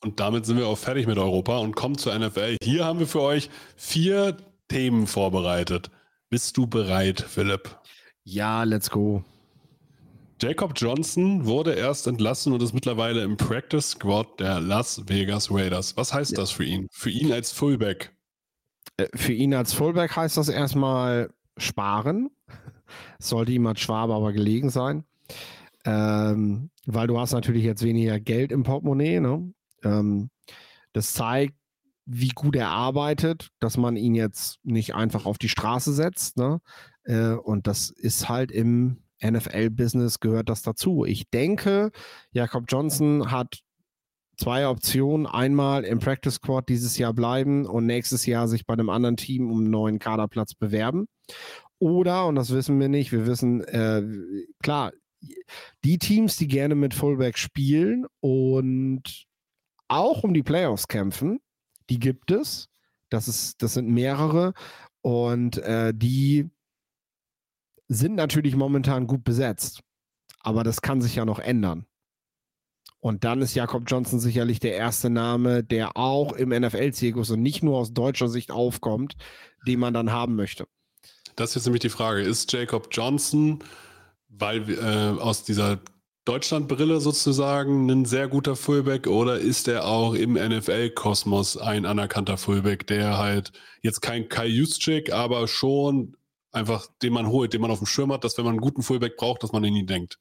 [0.00, 2.56] Und damit sind wir auch fertig mit Europa und kommen zur NFL.
[2.62, 5.90] Hier haben wir für euch vier Themen vorbereitet.
[6.28, 7.78] Bist du bereit, Philipp?
[8.24, 9.24] Ja, let's go.
[10.42, 15.96] Jacob Johnson wurde erst entlassen und ist mittlerweile im Practice Squad der Las Vegas Raiders.
[15.96, 16.88] Was heißt das für ihn?
[16.90, 18.12] Für ihn als Fullback?
[18.96, 22.28] Äh, für ihn als Fullback heißt das erstmal sparen.
[23.20, 25.04] Sollte ihm als Schwabe aber gelegen sein.
[25.84, 29.20] Ähm, weil du hast natürlich jetzt weniger Geld im Portemonnaie.
[29.20, 29.52] Ne?
[29.84, 30.28] Ähm,
[30.92, 31.54] das zeigt,
[32.04, 36.36] wie gut er arbeitet, dass man ihn jetzt nicht einfach auf die Straße setzt.
[36.36, 36.60] Ne?
[37.04, 41.04] Äh, und das ist halt im NFL-Business gehört das dazu.
[41.04, 41.90] Ich denke,
[42.32, 43.60] Jakob Johnson hat
[44.36, 45.26] zwei Optionen.
[45.26, 49.50] Einmal im Practice Squad dieses Jahr bleiben und nächstes Jahr sich bei einem anderen Team
[49.50, 51.06] um einen neuen Kaderplatz bewerben.
[51.78, 54.02] Oder, und das wissen wir nicht, wir wissen, äh,
[54.62, 54.92] klar,
[55.84, 59.26] die Teams, die gerne mit Fullback spielen und
[59.88, 61.40] auch um die Playoffs kämpfen,
[61.90, 62.68] die gibt es.
[63.08, 64.54] Das, ist, das sind mehrere.
[65.02, 66.50] Und äh, die
[67.92, 69.80] sind natürlich momentan gut besetzt.
[70.40, 71.86] Aber das kann sich ja noch ändern.
[73.00, 77.62] Und dann ist Jakob Johnson sicherlich der erste Name, der auch im NFL-Zirkus und nicht
[77.62, 79.16] nur aus deutscher Sicht aufkommt,
[79.66, 80.66] den man dann haben möchte.
[81.34, 82.20] Das ist jetzt nämlich die Frage.
[82.20, 83.58] Ist Jacob Johnson,
[84.28, 85.80] weil äh, aus dieser
[86.24, 92.86] Deutschlandbrille sozusagen ein sehr guter Fullback oder ist er auch im NFL-Kosmos ein anerkannter Fullback,
[92.86, 93.50] der halt
[93.82, 96.16] jetzt kein Kai Juszczyk, aber schon
[96.52, 98.82] einfach, den man holt, den man auf dem Schirm hat, dass wenn man einen guten
[98.82, 100.18] Fullback braucht, dass man an ihn denkt.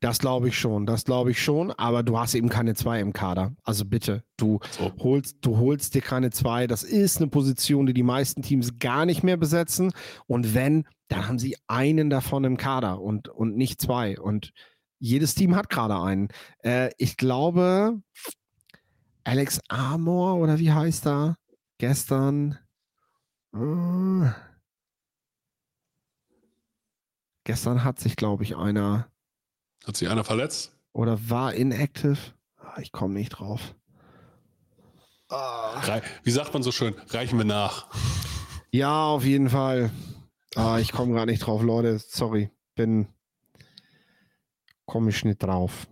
[0.00, 3.12] Das glaube ich schon, das glaube ich schon, aber du hast eben keine zwei im
[3.12, 3.54] Kader.
[3.62, 4.92] Also bitte, du, so.
[4.98, 6.66] holst, du holst dir keine zwei.
[6.66, 9.92] Das ist eine Position, die die meisten Teams gar nicht mehr besetzen.
[10.26, 14.18] Und wenn, dann haben sie einen davon im Kader und, und nicht zwei.
[14.18, 14.52] Und
[14.98, 16.28] jedes Team hat gerade einen.
[16.62, 18.00] Äh, ich glaube,
[19.22, 21.36] Alex Amor oder wie heißt er?
[21.78, 22.58] Gestern.
[23.54, 24.30] Äh,
[27.44, 29.08] Gestern hat sich, glaube ich, einer.
[29.86, 30.72] Hat sich einer verletzt?
[30.92, 32.18] Oder war inactive?
[32.56, 33.74] Ah, ich komme nicht drauf.
[35.28, 36.00] Ah.
[36.22, 36.94] Wie sagt man so schön?
[37.08, 37.88] Reichen wir nach.
[38.70, 39.90] Ja, auf jeden Fall.
[40.56, 41.98] Ah, ich komme gar nicht drauf, Leute.
[41.98, 42.50] Sorry.
[42.74, 43.08] Bin.
[44.86, 45.86] Komme ich nicht drauf.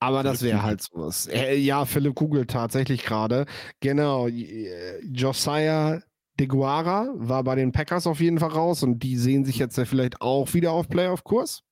[0.00, 1.26] Aber das wäre halt sowas.
[1.26, 3.44] Äh, ja, Philipp Kugel tatsächlich gerade.
[3.80, 4.28] Genau.
[4.28, 6.00] Äh, Josiah
[6.38, 9.76] de Guara war bei den Packers auf jeden Fall raus und die sehen sich jetzt
[9.76, 11.62] ja vielleicht auch wieder auf Playoff-Kurs.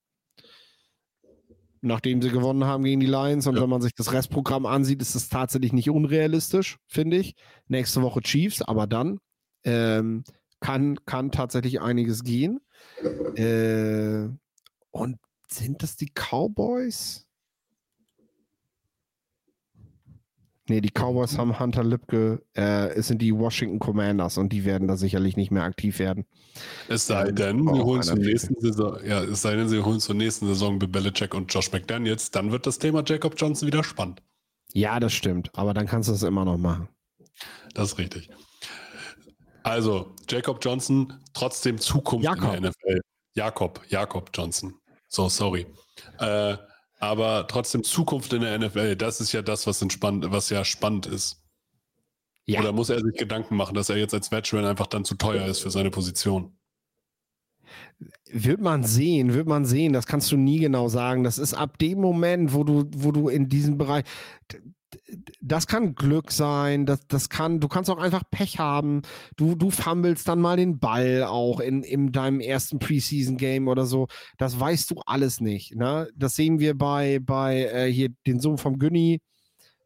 [1.80, 3.62] Nachdem sie gewonnen haben gegen die Lions und ja.
[3.62, 7.34] wenn man sich das Restprogramm ansieht, ist es tatsächlich nicht unrealistisch, finde ich.
[7.68, 9.20] Nächste Woche Chiefs, aber dann
[9.64, 10.24] ähm,
[10.60, 12.60] kann, kann tatsächlich einiges gehen.
[13.36, 14.28] Äh,
[14.90, 15.18] und
[15.48, 17.27] sind das die Cowboys?
[20.68, 24.86] Nee, die Cowboys haben Hunter Lipke, äh, es sind die Washington Commanders und die werden
[24.86, 26.26] da sicherlich nicht mehr aktiv werden.
[26.88, 30.14] Es sei denn, sie holen zur nächsten Saison, ja, es sei denn, sie holen zur
[30.14, 34.22] nächsten Saison Bill Belichick und Josh McDaniels, dann wird das Thema Jacob Johnson wieder spannend.
[34.74, 36.88] Ja, das stimmt, aber dann kannst du es immer noch machen.
[37.74, 38.28] Das ist richtig.
[39.62, 42.54] Also, Jacob Johnson, trotzdem Zukunft Jakob.
[42.54, 43.00] in der NFL.
[43.34, 44.74] Jakob, Jakob Johnson.
[45.08, 45.66] So, sorry.
[46.18, 46.56] Äh,
[46.98, 51.06] aber trotzdem Zukunft in der NFL, das ist ja das, was, entspannt, was ja spannend
[51.06, 51.42] ist.
[52.44, 52.60] Ja.
[52.60, 55.46] Oder muss er sich Gedanken machen, dass er jetzt als Veteran einfach dann zu teuer
[55.46, 56.56] ist für seine Position?
[58.30, 59.92] Wird man sehen, wird man sehen.
[59.92, 61.24] Das kannst du nie genau sagen.
[61.24, 64.04] Das ist ab dem Moment, wo du, wo du in diesem Bereich,
[65.40, 69.02] das kann Glück sein, das, das kann, du kannst auch einfach Pech haben.
[69.36, 74.08] Du, du fummelst dann mal den Ball auch in, in deinem ersten Preseason-Game oder so.
[74.36, 75.74] Das weißt du alles nicht.
[75.74, 76.08] Ne?
[76.14, 79.20] Das sehen wir bei, bei äh, hier den Sohn vom Günni,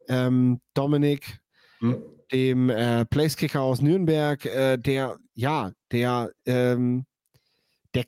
[0.09, 1.39] ähm, Dominik,
[1.79, 2.03] hm?
[2.33, 7.05] dem äh, Placekicker aus Nürnberg, äh, der, ja, der, ähm,
[7.95, 8.07] der,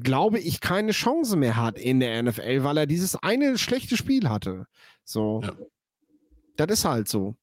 [0.00, 4.28] glaube ich, keine Chance mehr hat in der NFL, weil er dieses eine schlechte Spiel
[4.28, 4.66] hatte.
[5.04, 5.42] So.
[5.42, 5.52] Ja
[6.58, 7.36] das ist halt so.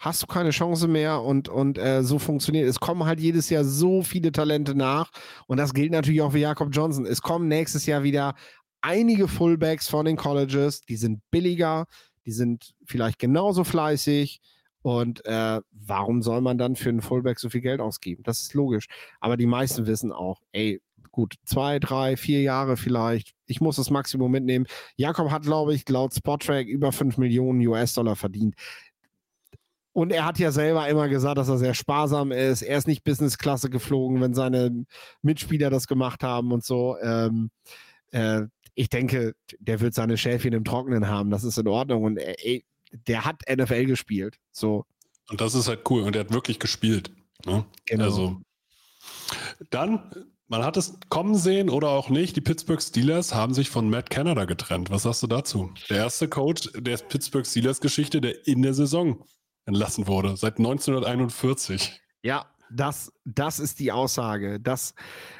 [0.00, 2.68] Hast du keine Chance mehr und, und äh, so funktioniert.
[2.68, 5.10] Es kommen halt jedes Jahr so viele Talente nach
[5.46, 7.06] und das gilt natürlich auch für Jakob Johnson.
[7.06, 8.34] Es kommen nächstes Jahr wieder
[8.80, 11.86] einige Fullbacks von den Colleges, die sind billiger,
[12.26, 14.40] die sind vielleicht genauso fleißig.
[14.82, 18.24] Und äh, warum soll man dann für einen Fullback so viel Geld ausgeben?
[18.24, 18.86] Das ist logisch.
[19.20, 20.82] Aber die meisten wissen auch, ey,
[21.12, 23.34] gut, zwei, drei, vier Jahre vielleicht.
[23.46, 24.66] Ich muss das Maximum mitnehmen.
[24.96, 28.56] Jakob hat, glaube ich, laut Spottrack über 5 Millionen US-Dollar verdient.
[29.92, 32.62] Und er hat ja selber immer gesagt, dass er sehr sparsam ist.
[32.62, 34.86] Er ist nicht Business-Klasse geflogen, wenn seine
[35.20, 36.96] Mitspieler das gemacht haben und so.
[37.02, 37.50] Ähm,
[38.10, 38.42] äh,
[38.74, 41.30] ich denke, der wird seine Schäfchen im Trockenen haben.
[41.30, 42.04] Das ist in Ordnung.
[42.04, 42.64] Und äh, ey,
[43.06, 44.38] der hat NFL gespielt.
[44.50, 44.86] So.
[45.28, 46.02] Und das ist halt cool.
[46.02, 47.10] Und er hat wirklich gespielt.
[47.44, 47.66] Ne?
[47.84, 48.04] Genau.
[48.04, 48.40] Also,
[49.68, 50.10] dann
[50.52, 52.36] man hat es kommen sehen oder auch nicht.
[52.36, 54.90] Die Pittsburgh Steelers haben sich von Matt Canada getrennt.
[54.90, 55.72] Was sagst du dazu?
[55.88, 59.24] Der erste Coach der Pittsburgh Steelers Geschichte, der in der Saison
[59.64, 61.98] entlassen wurde, seit 1941.
[62.22, 62.44] Ja,
[62.74, 64.60] das, das ist die Aussage.
[64.60, 64.94] Das,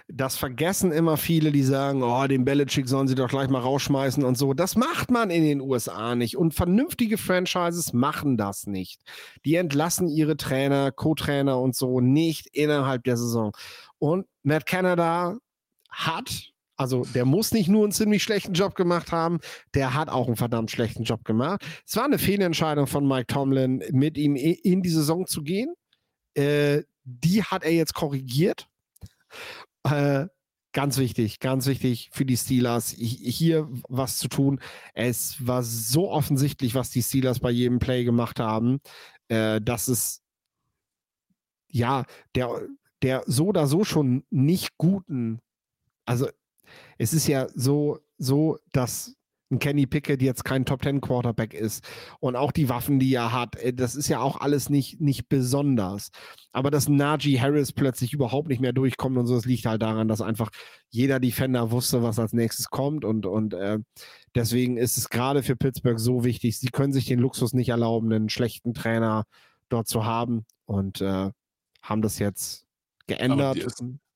[0.08, 4.24] das vergessen immer viele, die sagen, oh, den Belichick sollen sie doch gleich mal rausschmeißen
[4.24, 4.54] und so.
[4.54, 6.36] Das macht man in den USA nicht.
[6.36, 9.02] Und vernünftige Franchises machen das nicht.
[9.44, 13.52] Die entlassen ihre Trainer, Co-Trainer und so nicht innerhalb der Saison.
[13.98, 15.38] Und Matt Canada
[15.90, 19.38] hat, also der muss nicht nur einen ziemlich schlechten Job gemacht haben,
[19.74, 21.64] der hat auch einen verdammt schlechten Job gemacht.
[21.86, 25.74] Es war eine Fehlentscheidung von Mike Tomlin, mit ihm in die Saison zu gehen.
[26.34, 28.68] Äh, die hat er jetzt korrigiert.
[29.84, 30.26] Äh,
[30.72, 34.60] ganz wichtig, ganz wichtig für die Steelers, hier was zu tun.
[34.94, 38.80] Es war so offensichtlich, was die Steelers bei jedem Play gemacht haben,
[39.28, 40.22] äh, dass es
[41.72, 42.68] ja, der,
[43.02, 45.40] der so oder so schon nicht guten,
[46.04, 46.28] also
[46.98, 49.16] es ist ja so, so, dass
[49.52, 51.84] ein Kenny Pickett jetzt kein Top Ten Quarterback ist
[52.18, 55.28] und auch die Waffen, die er hat, äh, das ist ja auch alles nicht, nicht
[55.28, 56.10] besonders.
[56.52, 60.08] Aber dass Najee Harris plötzlich überhaupt nicht mehr durchkommt und so, das liegt halt daran,
[60.08, 60.50] dass einfach
[60.90, 63.78] jeder Defender wusste, was als nächstes kommt und, und äh,
[64.34, 66.58] deswegen ist es gerade für Pittsburgh so wichtig.
[66.58, 69.24] Sie können sich den Luxus nicht erlauben, einen schlechten Trainer
[69.68, 71.30] dort zu haben und äh,
[71.82, 72.64] haben das jetzt
[73.06, 73.58] geändert.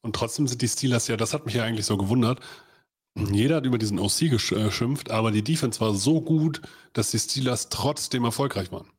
[0.03, 2.41] Und trotzdem sind die Steelers ja, das hat mich ja eigentlich so gewundert.
[3.17, 6.61] Jeder hat über diesen OC geschimpft, aber die Defense war so gut,
[6.93, 8.91] dass die Steelers trotzdem erfolgreich waren.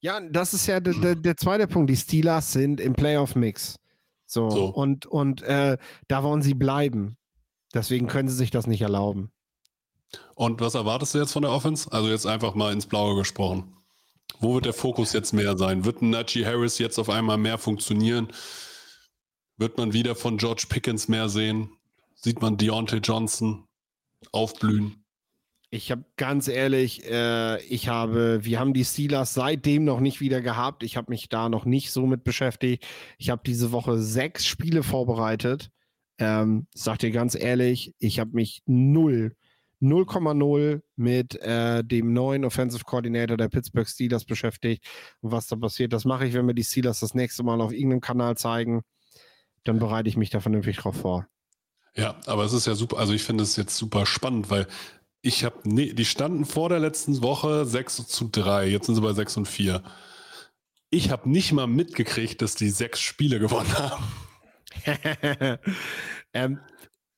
[0.00, 1.88] Ja, das ist ja der, der zweite Punkt.
[1.88, 3.76] Die Steelers sind im Playoff-Mix.
[4.26, 5.78] So, so, und, und äh,
[6.08, 7.16] da wollen sie bleiben.
[7.72, 9.30] Deswegen können sie sich das nicht erlauben.
[10.34, 11.90] Und was erwartest du jetzt von der Offense?
[11.92, 13.76] Also jetzt einfach mal ins Blaue gesprochen.
[14.40, 15.84] Wo wird der Fokus jetzt mehr sein?
[15.84, 18.28] Wird ein Najee Harris jetzt auf einmal mehr funktionieren?
[19.56, 21.70] Wird man wieder von George Pickens mehr sehen?
[22.16, 23.66] Sieht man Deontay Johnson
[24.32, 25.04] aufblühen?
[25.70, 30.40] Ich habe ganz ehrlich, äh, ich habe, wir haben die Steelers seitdem noch nicht wieder
[30.40, 30.82] gehabt.
[30.82, 32.86] Ich habe mich da noch nicht so mit beschäftigt.
[33.18, 35.70] Ich habe diese Woche sechs Spiele vorbereitet.
[36.18, 39.36] Ähm, sag dir ganz ehrlich, ich habe mich null,
[39.82, 44.86] 0,0 mit äh, dem neuen Offensive Coordinator der Pittsburgh Steelers beschäftigt.
[45.20, 47.72] Und was da passiert, das mache ich, wenn wir die Steelers das nächste Mal auf
[47.72, 48.82] irgendeinem Kanal zeigen
[49.66, 51.26] dann bereite ich mich da vernünftig drauf vor.
[51.96, 54.66] Ja, aber es ist ja super, also ich finde es jetzt super spannend, weil
[55.22, 59.00] ich habe, nee, die standen vor der letzten Woche 6 zu 3, jetzt sind sie
[59.00, 59.82] bei 6 und 4.
[60.90, 64.04] Ich habe nicht mal mitgekriegt, dass die sechs Spiele gewonnen haben.
[66.32, 66.60] ähm,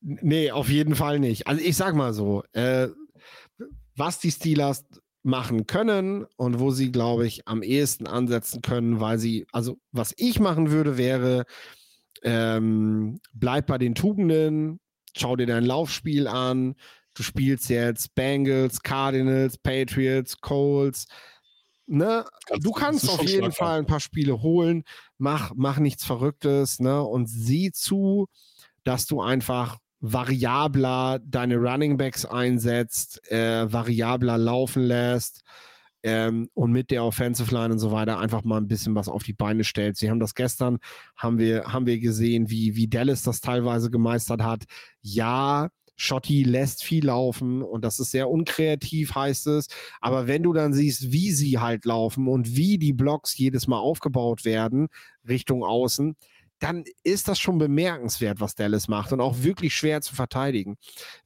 [0.01, 1.45] nee, auf jeden Fall nicht.
[1.45, 2.87] Also ich sag mal so, äh,
[3.95, 4.85] was die Steelers
[5.21, 10.13] machen können und wo sie, glaube ich, am ehesten ansetzen können, weil sie, also was
[10.17, 11.45] ich machen würde, wäre,
[12.23, 14.79] ähm, bleib bei den Tugenden,
[15.15, 16.75] schau dir dein Laufspiel an,
[17.13, 21.07] du spielst jetzt Bengals, Cardinals, Patriots, Colts,
[21.87, 22.25] ne?
[22.59, 24.83] du kannst auf jeden Fall ein paar Spiele holen,
[25.17, 27.01] mach, mach nichts Verrücktes, ne?
[27.01, 28.27] Und sieh zu,
[28.83, 35.43] dass du einfach variabler deine Running Backs einsetzt, äh, variabler laufen lässt
[36.03, 39.23] ähm, und mit der Offensive Line und so weiter einfach mal ein bisschen was auf
[39.23, 39.97] die Beine stellt.
[39.97, 40.79] Sie haben das gestern,
[41.15, 44.63] haben wir, haben wir gesehen, wie, wie Dallas das teilweise gemeistert hat.
[45.01, 45.69] Ja,
[45.99, 49.67] Schotti lässt viel laufen und das ist sehr unkreativ, heißt es.
[49.99, 53.79] Aber wenn du dann siehst, wie sie halt laufen und wie die Blocks jedes Mal
[53.79, 54.87] aufgebaut werden,
[55.27, 56.15] Richtung Außen,
[56.59, 60.77] dann ist das schon bemerkenswert, was Dallas macht und auch wirklich schwer zu verteidigen.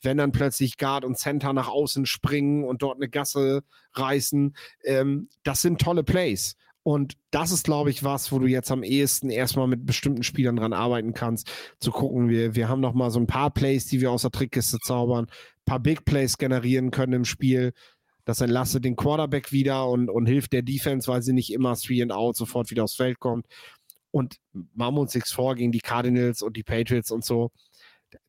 [0.01, 3.63] Wenn dann plötzlich Guard und Center nach außen springen und dort eine Gasse
[3.93, 4.55] reißen,
[4.86, 6.55] ähm, das sind tolle Plays.
[6.84, 10.57] Und das ist, glaube ich, was, wo du jetzt am ehesten erstmal mit bestimmten Spielern
[10.57, 12.27] dran arbeiten kannst, zu gucken.
[12.27, 15.27] Wir, wir haben noch mal so ein paar Plays, die wir aus der Trickkiste zaubern,
[15.65, 17.71] paar Big Plays generieren können im Spiel.
[18.25, 22.01] Das entlastet den Quarterback wieder und, und hilft der Defense, weil sie nicht immer Three
[22.01, 23.45] and Out sofort wieder aufs Feld kommt.
[24.14, 27.51] Und machen wir uns nichts vor gegen die Cardinals und die Patriots und so.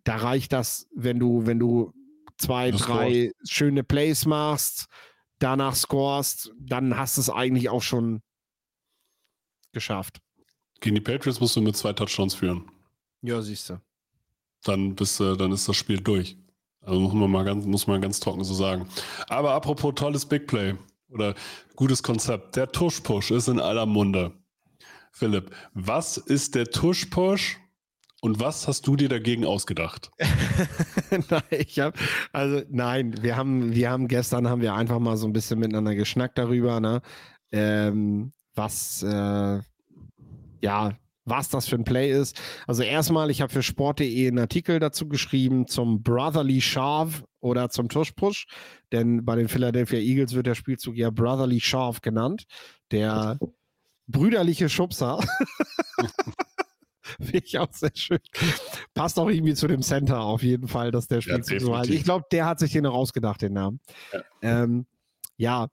[0.02, 1.92] Da reicht das, wenn du, wenn du
[2.38, 3.48] zwei, das drei scored.
[3.48, 4.86] schöne Plays machst,
[5.38, 8.22] danach scorest, dann hast du es eigentlich auch schon
[9.72, 10.20] geschafft.
[10.80, 12.70] Gegen die Patriots musst du mit zwei Touchdowns führen.
[13.20, 13.80] Ja, siehst du.
[14.62, 16.38] Dann, bist, äh, dann ist das Spiel durch.
[16.80, 18.88] Also muss man mal ganz, muss man ganz trocken so sagen.
[19.28, 20.76] Aber apropos tolles Big Play
[21.10, 21.34] oder
[21.76, 22.56] gutes Konzept.
[22.56, 24.32] Der Tush-Push ist in aller Munde.
[25.14, 27.58] Philipp, was ist der Tush-Push
[28.20, 30.10] und was hast du dir dagegen ausgedacht?
[31.30, 31.96] nein, ich hab,
[32.32, 35.94] also nein, wir haben, wir haben gestern haben wir einfach mal so ein bisschen miteinander
[35.94, 37.00] geschnackt darüber, ne?
[37.52, 39.60] Ähm, was äh,
[40.62, 42.40] ja, was das für ein Play ist.
[42.66, 47.88] Also erstmal, ich habe für sport.de einen Artikel dazu geschrieben zum Brotherly Shove oder zum
[47.88, 48.46] Tush-Push,
[48.90, 52.46] denn bei den Philadelphia Eagles wird der Spielzug ja Brotherly Shove genannt.
[52.90, 53.38] Der
[54.06, 55.20] brüderliche Schubser.
[57.20, 58.18] Finde ich auch sehr schön.
[58.94, 61.90] Passt auch irgendwie zu dem Center auf jeden Fall, dass der Spielzug ja, so heißt.
[61.90, 63.80] Ich glaube, der hat sich den noch ausgedacht, den Namen.
[64.12, 64.22] Ja.
[64.42, 64.86] Ähm,
[65.36, 65.68] ja.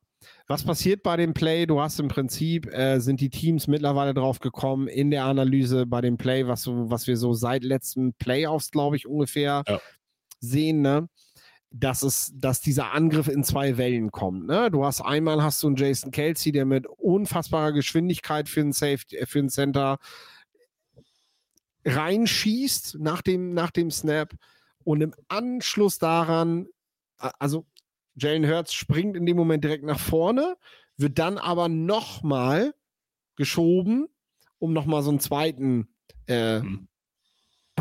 [0.47, 1.65] Was passiert bei dem Play?
[1.65, 6.01] Du hast im Prinzip, äh, sind die Teams mittlerweile drauf gekommen in der Analyse bei
[6.01, 9.79] dem Play, was, was wir so seit letzten Playoffs, glaube ich, ungefähr ja.
[10.39, 11.07] sehen, ne?
[11.71, 14.45] Dass es, dass dieser Angriff in zwei Wellen kommt.
[14.45, 14.69] Ne?
[14.69, 19.15] Du hast einmal hast du einen Jason Kelsey, der mit unfassbarer Geschwindigkeit für einen Safety,
[19.15, 19.97] äh, für einen Center
[21.85, 24.33] reinschießt nach dem, nach dem Snap
[24.83, 26.67] und im Anschluss daran,
[27.17, 27.65] also
[28.15, 30.57] Jalen Hurts springt in dem Moment direkt nach vorne,
[30.97, 32.75] wird dann aber nochmal
[33.35, 34.07] geschoben,
[34.59, 35.87] um nochmal so einen zweiten
[36.27, 36.87] äh, mhm.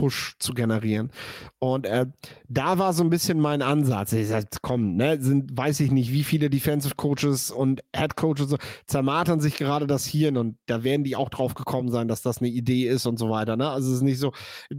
[0.00, 1.10] Push zu generieren.
[1.58, 2.06] Und äh,
[2.48, 4.14] da war so ein bisschen mein Ansatz.
[4.14, 8.48] Ich sagte, komm, ne, sind, weiß ich nicht, wie viele Defensive Coaches und Head Coaches
[8.48, 12.22] so, zermartern sich gerade das Hirn und da werden die auch drauf gekommen sein, dass
[12.22, 13.58] das eine Idee ist und so weiter.
[13.58, 13.68] Ne?
[13.68, 14.32] Also es ist nicht so,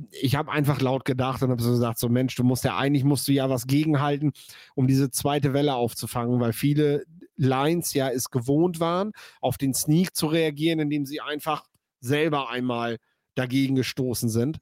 [0.10, 3.04] ich habe einfach laut gedacht und habe so gesagt, so Mensch, du musst ja eigentlich
[3.04, 4.32] musst du ja was gegenhalten,
[4.74, 7.04] um diese zweite Welle aufzufangen, weil viele
[7.36, 11.66] Lines ja es gewohnt waren, auf den Sneak zu reagieren, indem sie einfach
[12.00, 12.98] selber einmal
[13.36, 14.58] dagegen gestoßen sind.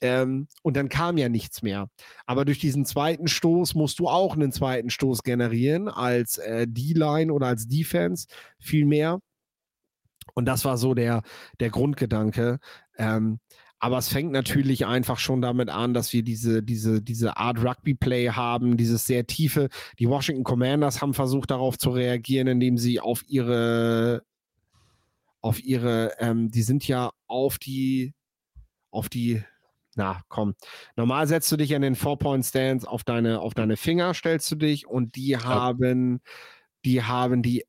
[0.00, 1.88] Ähm, und dann kam ja nichts mehr.
[2.26, 7.32] Aber durch diesen zweiten Stoß musst du auch einen zweiten Stoß generieren als äh, D-Line
[7.32, 8.26] oder als Defense
[8.58, 9.20] viel mehr.
[10.34, 11.22] Und das war so der,
[11.58, 12.60] der Grundgedanke.
[12.96, 13.40] Ähm,
[13.82, 18.28] aber es fängt natürlich einfach schon damit an, dass wir diese, diese, diese Art Rugby-Play
[18.28, 19.70] haben, dieses sehr tiefe.
[19.98, 24.22] Die Washington Commanders haben versucht, darauf zu reagieren, indem sie auf ihre,
[25.40, 28.12] auf ihre, ähm, die sind ja auf die,
[28.90, 29.42] auf die
[30.00, 30.54] na komm,
[30.96, 34.86] normal setzt du dich an den Four-Point-Stands auf deine, auf deine Finger, stellst du dich
[34.86, 36.22] und die haben,
[36.86, 37.66] die haben die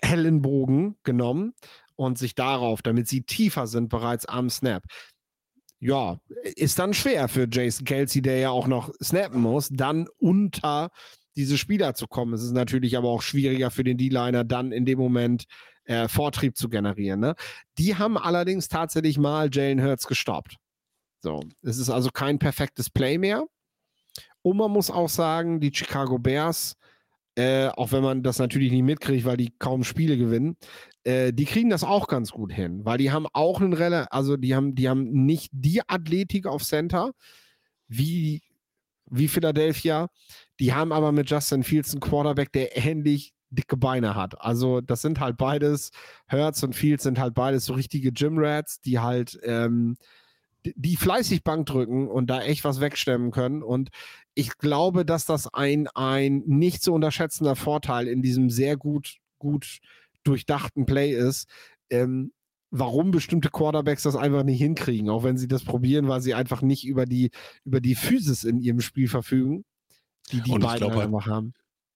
[0.00, 1.54] Ellenbogen genommen
[1.94, 4.82] und sich darauf, damit sie tiefer sind, bereits am Snap.
[5.78, 6.18] Ja,
[6.56, 10.90] ist dann schwer für Jason Kelsey, der ja auch noch snappen muss, dann unter
[11.36, 12.34] diese Spieler zu kommen.
[12.34, 15.44] Es ist natürlich aber auch schwieriger für den D-Liner, dann in dem Moment
[15.84, 17.20] äh, Vortrieb zu generieren.
[17.20, 17.34] Ne?
[17.78, 20.56] Die haben allerdings tatsächlich mal Jalen Hurts gestoppt.
[21.22, 23.44] So, es ist also kein perfektes Play mehr.
[24.42, 26.74] Und man muss auch sagen, die Chicago Bears,
[27.36, 30.56] äh, auch wenn man das natürlich nicht mitkriegt, weil die kaum Spiele gewinnen,
[31.04, 34.36] äh, die kriegen das auch ganz gut hin, weil die haben auch einen Relle, also
[34.36, 37.12] die haben, die haben nicht die Athletik auf Center
[37.86, 38.42] wie,
[39.06, 40.08] wie Philadelphia.
[40.58, 44.40] Die haben aber mit Justin Fields einen Quarterback, der ähnlich dicke Beine hat.
[44.40, 45.90] Also das sind halt beides,
[46.26, 49.96] Hertz und Fields sind halt beides so richtige Gym-Rats, die halt ähm,
[50.64, 53.62] die fleißig Bank drücken und da echt was wegstemmen können.
[53.62, 53.90] Und
[54.34, 59.80] ich glaube, dass das ein, ein nicht zu unterschätzender Vorteil in diesem sehr gut, gut
[60.24, 61.48] durchdachten Play ist.
[61.90, 62.32] Ähm,
[62.70, 66.62] warum bestimmte Quarterbacks das einfach nicht hinkriegen, auch wenn sie das probieren, weil sie einfach
[66.62, 67.30] nicht über die,
[67.64, 69.64] über die Physis in ihrem Spiel verfügen,
[70.30, 71.52] die die beiden glaub, halt einfach haben.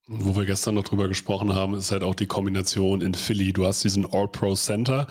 [0.07, 3.53] Wo wir gestern noch drüber gesprochen haben, ist halt auch die Kombination in Philly.
[3.53, 5.07] Du hast diesen All-Pro Center,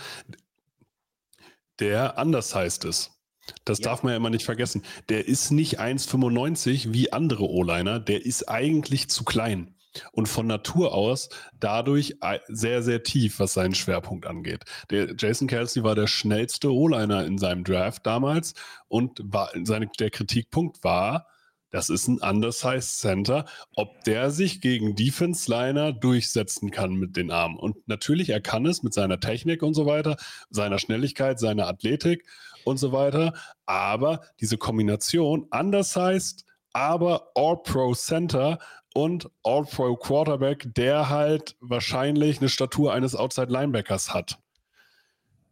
[1.80, 3.15] der anders heißt es.
[3.64, 3.86] Das ja.
[3.86, 4.84] darf man ja immer nicht vergessen.
[5.10, 9.76] Der ist nicht 1,95 wie andere O-Liner, der ist eigentlich zu klein
[10.12, 11.30] und von Natur aus
[11.60, 12.18] dadurch
[12.48, 14.66] sehr, sehr tief, was seinen Schwerpunkt angeht.
[14.90, 18.54] Der Jason Kelsey war der schnellste O-Liner in seinem Draft damals
[18.88, 21.28] und war, seine, der Kritikpunkt war,
[21.72, 27.58] das ist ein undersized Center, ob der sich gegen Defense-Liner durchsetzen kann mit den Armen.
[27.58, 30.16] Und natürlich, er kann es mit seiner Technik und so weiter,
[30.50, 32.26] seiner Schnelligkeit, seiner Athletik
[32.66, 33.34] und so weiter.
[33.66, 38.60] Aber diese Kombination undersized, aber All-Pro Center
[38.94, 44.40] und All-Pro Quarterback, der halt wahrscheinlich eine Statur eines Outside Linebackers hat.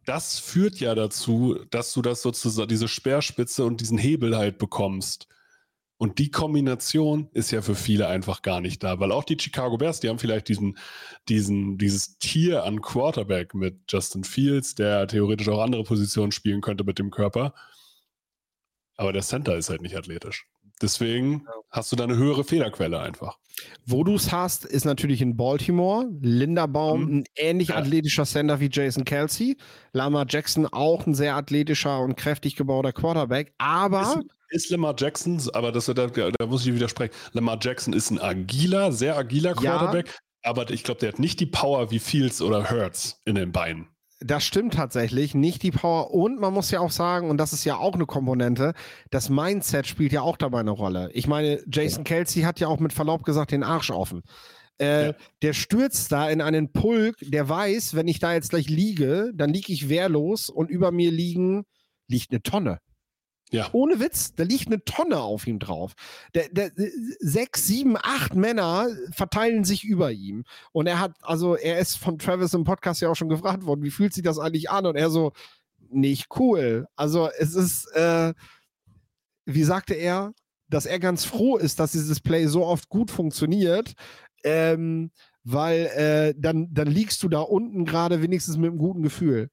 [0.04, 5.28] Das führt ja dazu, dass du das sozusagen, diese Speerspitze und diesen Hebel halt bekommst.
[6.04, 9.78] Und die Kombination ist ja für viele einfach gar nicht da, weil auch die Chicago
[9.78, 10.76] Bears, die haben vielleicht diesen,
[11.30, 16.84] diesen, dieses Tier an Quarterback mit Justin Fields, der theoretisch auch andere Positionen spielen könnte
[16.84, 17.54] mit dem Körper.
[18.98, 20.46] Aber der Center ist halt nicht athletisch.
[20.82, 23.38] Deswegen hast du da eine höhere Fehlerquelle einfach.
[23.86, 26.06] Wo du es hast, ist natürlich in Baltimore.
[26.20, 27.16] Linderbaum, mhm.
[27.16, 27.76] ein ähnlich ja.
[27.76, 29.56] athletischer Sender wie Jason Kelsey.
[29.94, 33.54] Lama Jackson auch ein sehr athletischer und kräftig gebauter Quarterback.
[33.56, 34.02] Aber.
[34.02, 34.18] Ist,
[34.54, 37.12] ist Lamar Jackson, aber das, da, da muss ich widersprechen.
[37.32, 40.06] Lamar Jackson ist ein agiler, sehr agiler Quarterback.
[40.06, 40.14] Ja.
[40.50, 43.88] Aber ich glaube, der hat nicht die Power wie Fields oder Hurts in den Beinen
[44.20, 46.12] das stimmt tatsächlich, nicht die Power.
[46.12, 48.72] Und man muss ja auch sagen, und das ist ja auch eine Komponente,
[49.10, 51.10] das Mindset spielt ja auch dabei eine Rolle.
[51.12, 54.22] Ich meine, Jason Kelsey hat ja auch mit Verlaub gesagt den Arsch offen.
[54.80, 55.14] Äh, ja.
[55.42, 59.52] Der stürzt da in einen Pulk, der weiß, wenn ich da jetzt gleich liege, dann
[59.52, 61.64] liege ich wehrlos und über mir liegen,
[62.08, 62.78] liegt eine Tonne.
[63.54, 63.68] Ja.
[63.72, 65.92] Ohne Witz, da liegt eine Tonne auf ihm drauf.
[66.34, 66.72] Der, der,
[67.20, 70.44] sechs, sieben, acht Männer verteilen sich über ihm.
[70.72, 73.84] Und er hat, also er ist von Travis im Podcast ja auch schon gefragt worden,
[73.84, 74.86] wie fühlt sich das eigentlich an?
[74.86, 75.32] Und er so,
[75.88, 76.86] nicht cool.
[76.96, 78.34] Also es ist, äh,
[79.46, 80.32] wie sagte er,
[80.68, 83.92] dass er ganz froh ist, dass dieses Play so oft gut funktioniert.
[84.42, 85.10] Ähm,
[85.44, 89.50] weil äh, dann, dann liegst du da unten gerade wenigstens mit einem guten Gefühl.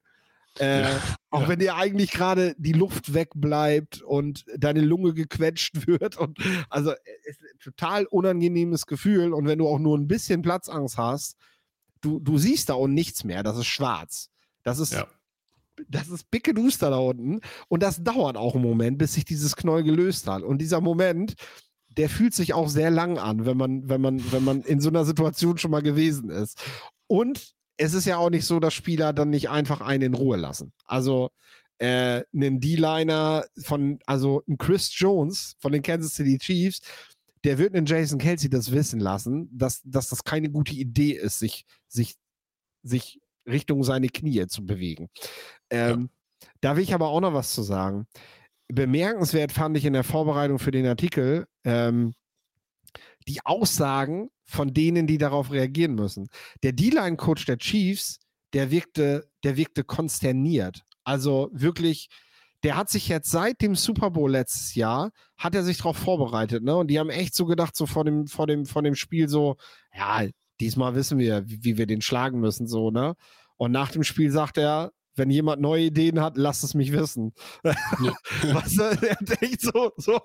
[0.59, 1.47] Äh, ja, auch ja.
[1.47, 6.17] wenn dir eigentlich gerade die Luft wegbleibt und deine Lunge gequetscht wird.
[6.17, 6.39] Und
[6.69, 6.91] also
[7.23, 9.33] ist ein total unangenehmes Gefühl.
[9.33, 11.37] Und wenn du auch nur ein bisschen Platzangst hast,
[12.01, 13.43] du, du siehst da unten nichts mehr.
[13.43, 14.29] Das ist schwarz.
[14.63, 15.07] Das ist, ja.
[15.87, 17.39] das ist bicke Duster da unten.
[17.69, 20.43] Und das dauert auch einen Moment, bis sich dieses Knäuel gelöst hat.
[20.43, 21.35] Und dieser Moment,
[21.97, 24.89] der fühlt sich auch sehr lang an, wenn man, wenn man, wenn man in so
[24.89, 26.61] einer Situation schon mal gewesen ist.
[27.07, 30.37] Und es ist ja auch nicht so, dass Spieler dann nicht einfach einen in Ruhe
[30.37, 30.71] lassen.
[30.85, 31.29] Also
[31.79, 36.81] äh, einen D-Liner von, also ein Chris Jones von den Kansas City Chiefs,
[37.43, 41.39] der wird einen Jason Kelsey das wissen lassen, dass, dass das keine gute Idee ist,
[41.39, 42.15] sich, sich,
[42.83, 45.09] sich Richtung seine Knie zu bewegen.
[45.71, 46.09] Ähm,
[46.43, 46.47] ja.
[46.61, 48.05] Da will ich aber auch noch was zu sagen.
[48.67, 52.13] Bemerkenswert fand ich in der Vorbereitung für den Artikel ähm,
[53.27, 56.29] die Aussagen von denen, die darauf reagieren müssen.
[56.63, 58.19] Der D-Line-Coach der Chiefs,
[58.53, 60.83] der wirkte, der wirkte konsterniert.
[61.03, 62.09] Also wirklich,
[62.63, 66.63] der hat sich jetzt seit dem Super Bowl letztes Jahr, hat er sich darauf vorbereitet,
[66.63, 66.75] ne?
[66.75, 69.55] Und die haben echt so gedacht, so vor dem, vor dem, vor dem Spiel so,
[69.95, 70.27] ja,
[70.59, 73.15] diesmal wissen wir, wie, wie wir den schlagen müssen, so, ne?
[73.57, 77.33] Und nach dem Spiel sagt er, wenn jemand neue Ideen hat, lasst es mich wissen.
[77.63, 77.73] Ja.
[78.53, 80.19] Was er, er denkt so, so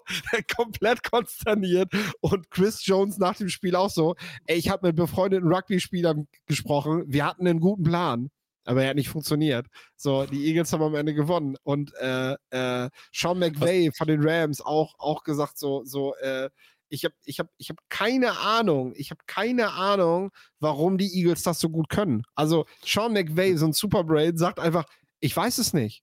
[0.57, 1.93] komplett konsterniert.
[2.21, 4.15] Und Chris Jones nach dem Spiel auch so,
[4.47, 8.31] ey, ich habe mit befreundeten Rugby-Spielern gesprochen, wir hatten einen guten Plan.
[8.65, 9.69] Aber er hat nicht funktioniert.
[9.97, 11.57] So, die Eagles haben am Ende gewonnen.
[11.63, 16.51] Und äh, äh, Sean McVay von den Rams auch, auch gesagt, so, so, äh,
[16.89, 20.31] ich habe ich hab, ich hab keine Ahnung, ich habe keine Ahnung,
[20.61, 22.23] warum die Eagles das so gut können.
[22.35, 24.85] Also Sean McVay, so ein Superbrain, sagt einfach,
[25.21, 26.03] ich weiß es nicht.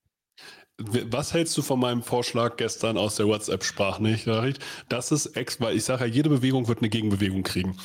[0.79, 4.59] Was hältst du von meinem Vorschlag gestern aus der WhatsApp-Sprachnachricht?
[4.89, 7.77] Das ist ex, weil ich sage ja, jede Bewegung wird eine Gegenbewegung kriegen.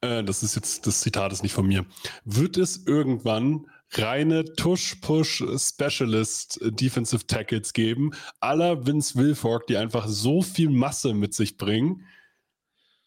[0.00, 1.86] Äh, das ist jetzt, das Zitat ist nicht von mir.
[2.24, 10.70] Wird es irgendwann reine Tush-Push-Specialist Defensive Tackles geben, aller Vince Wilfork, die einfach so viel
[10.70, 12.04] Masse mit sich bringen,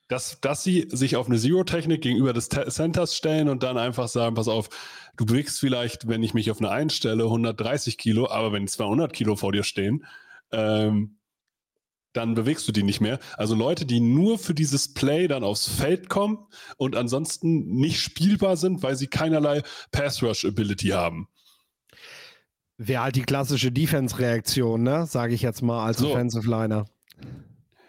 [0.07, 4.35] dass, dass sie sich auf eine Zero-Technik gegenüber des Centers stellen und dann einfach sagen,
[4.35, 4.69] pass auf,
[5.17, 9.35] du bewegst vielleicht, wenn ich mich auf eine einstelle, 130 Kilo, aber wenn 200 Kilo
[9.35, 10.05] vor dir stehen,
[10.51, 11.17] ähm,
[12.13, 13.19] dann bewegst du die nicht mehr.
[13.35, 16.47] Also Leute, die nur für dieses Play dann aufs Feld kommen
[16.77, 21.27] und ansonsten nicht spielbar sind, weil sie keinerlei Pass-Rush-Ability haben.
[22.77, 25.05] Wäre halt die klassische Defense-Reaktion, ne?
[25.05, 26.11] Sage ich jetzt mal als so.
[26.11, 26.85] Offensive Liner.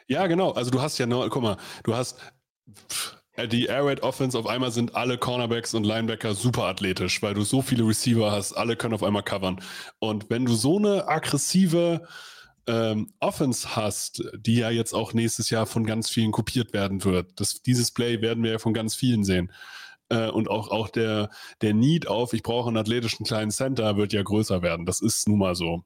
[0.09, 0.53] Ja, genau.
[0.53, 2.19] Also du hast ja, noch, guck mal, du hast
[3.47, 7.43] die Air Raid Offense, auf einmal sind alle Cornerbacks und Linebacker super athletisch, weil du
[7.43, 9.61] so viele Receiver hast, alle können auf einmal covern.
[10.01, 12.09] Und wenn du so eine aggressive
[12.67, 17.39] ähm, Offense hast, die ja jetzt auch nächstes Jahr von ganz vielen kopiert werden wird,
[17.39, 19.53] das, dieses Play werden wir ja von ganz vielen sehen.
[20.09, 21.31] Äh, und auch, auch der,
[21.61, 24.85] der Need auf, ich brauche einen athletischen kleinen Center, wird ja größer werden.
[24.85, 25.85] Das ist nun mal so.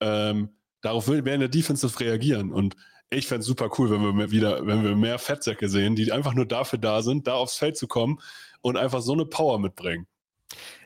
[0.00, 0.50] Ähm,
[0.82, 2.52] darauf werden der Defensive reagieren.
[2.52, 2.76] Und
[3.12, 6.34] ich fände es super cool, wenn wir wieder, wenn wir mehr Fettsäcke sehen, die einfach
[6.34, 8.18] nur dafür da sind, da aufs Feld zu kommen
[8.60, 10.06] und einfach so eine Power mitbringen.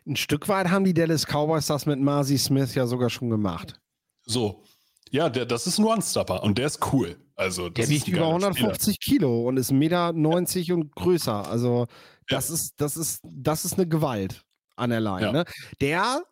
[0.06, 3.80] Ein Stück weit haben die Dallas Cowboys das mit Marcy Smith ja sogar schon gemacht.
[4.24, 4.62] So,
[5.10, 7.16] ja, der, das ist ein One-Stopper und der ist cool.
[7.36, 9.18] Also, der wiegt über 150 Spieler.
[9.18, 10.74] Kilo und ist 1,90 Meter 90 ja.
[10.74, 11.48] und größer.
[11.48, 11.86] Also,
[12.28, 12.54] das, ja.
[12.54, 14.44] ist, das, ist, das ist eine Gewalt
[14.76, 15.22] an der Line.
[15.22, 15.32] Ja.
[15.32, 15.44] Ne?
[15.80, 16.22] Der,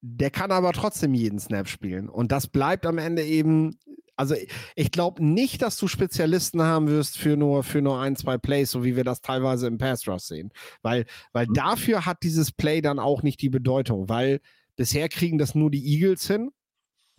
[0.00, 2.08] der kann aber trotzdem jeden Snap spielen.
[2.08, 3.78] Und das bleibt am Ende eben.
[4.20, 4.36] Also,
[4.76, 8.70] ich glaube nicht, dass du Spezialisten haben wirst für nur, für nur ein, zwei Plays,
[8.70, 10.50] so wie wir das teilweise im Pass Rush sehen.
[10.82, 11.54] Weil, weil mhm.
[11.54, 14.40] dafür hat dieses Play dann auch nicht die Bedeutung, weil
[14.76, 16.50] bisher kriegen das nur die Eagles hin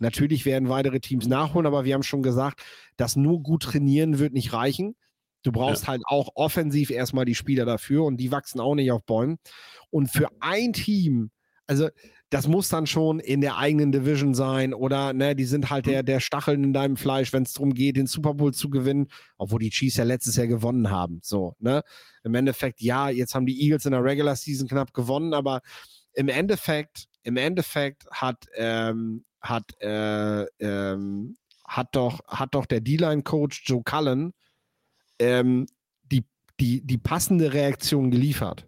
[0.02, 2.60] Natürlich werden weitere Teams nachholen, aber wir haben schon gesagt,
[2.96, 4.96] dass nur gut trainieren wird nicht reichen.
[5.44, 5.88] Du brauchst ja.
[5.90, 9.38] halt auch offensiv erstmal die Spieler dafür und die wachsen auch nicht auf Bäumen.
[9.90, 11.30] Und für ein Team,
[11.68, 11.88] also
[12.32, 16.02] das muss dann schon in der eigenen Division sein oder ne, die sind halt der,
[16.02, 16.06] mhm.
[16.06, 19.60] der Stacheln in deinem Fleisch, wenn es darum geht, den Super Bowl zu gewinnen, obwohl
[19.60, 21.20] die Chiefs ja letztes Jahr gewonnen haben.
[21.22, 21.82] So, ne?
[22.24, 25.60] Im Endeffekt, ja, jetzt haben die Eagles in der Regular Season knapp gewonnen, aber
[26.14, 33.64] im Endeffekt, im Endeffekt hat ähm, hat, äh, ähm, hat doch, hat doch der D-Line-Coach
[33.66, 34.32] Joe Cullen
[35.18, 35.66] ähm,
[36.04, 36.24] die,
[36.60, 38.66] die, die passende Reaktion geliefert.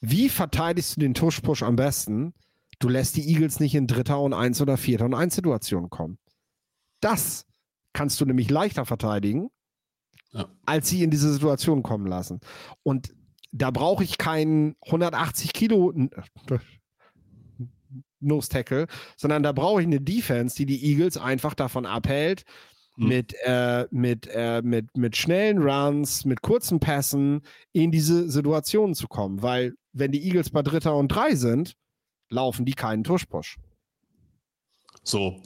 [0.00, 2.34] Wie verteidigst du den Tush-Push am besten?
[2.80, 6.18] Du lässt die Eagles nicht in dritter und eins oder vierter und eins Situationen kommen.
[7.00, 7.46] Das
[7.92, 9.50] kannst du nämlich leichter verteidigen,
[10.32, 10.48] ja.
[10.64, 12.40] als sie in diese Situation kommen lassen.
[12.82, 13.14] Und
[13.52, 15.92] da brauche ich keinen 180 Kilo,
[18.20, 22.44] Nose Tackle, sondern da brauche ich eine Defense, die die Eagles einfach davon abhält,
[22.96, 23.08] mhm.
[23.08, 29.06] mit, äh, mit, äh, mit, mit schnellen Runs, mit kurzen Pässen in diese Situation zu
[29.08, 29.42] kommen.
[29.42, 31.74] Weil, wenn die Eagles bei Dritter und Drei sind,
[32.30, 33.58] laufen die keinen Tuschpush.
[35.02, 35.40] So,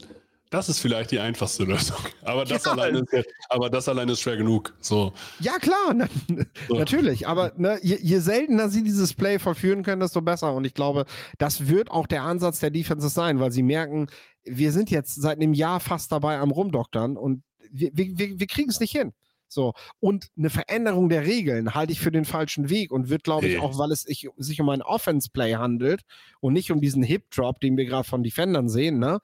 [0.51, 1.99] das ist vielleicht die einfachste Lösung.
[2.23, 2.73] Aber das, ja.
[2.73, 4.73] alleine, ist, aber das alleine ist schwer genug.
[4.79, 5.13] So.
[5.41, 6.07] Ja, klar, na,
[6.69, 6.79] so.
[6.79, 7.27] natürlich.
[7.27, 10.55] Aber ne, je, je, seltener sie dieses Play vollführen können, desto besser.
[10.55, 11.07] Und ich glaube,
[11.39, 14.07] das wird auch der Ansatz der Defenses sein, weil sie merken,
[14.45, 18.71] wir sind jetzt seit einem Jahr fast dabei am Rumdoktern und wir, wir, wir kriegen
[18.71, 19.13] es nicht hin.
[19.55, 19.73] So.
[20.01, 23.59] Und eine Veränderung der Regeln halte ich für den falschen Weg und wird, glaube ich,
[23.59, 26.03] auch, weil es sich um ein Offense-Play handelt
[26.41, 29.21] und nicht um diesen Hip-Drop, den wir gerade von Defendern sehen, ne?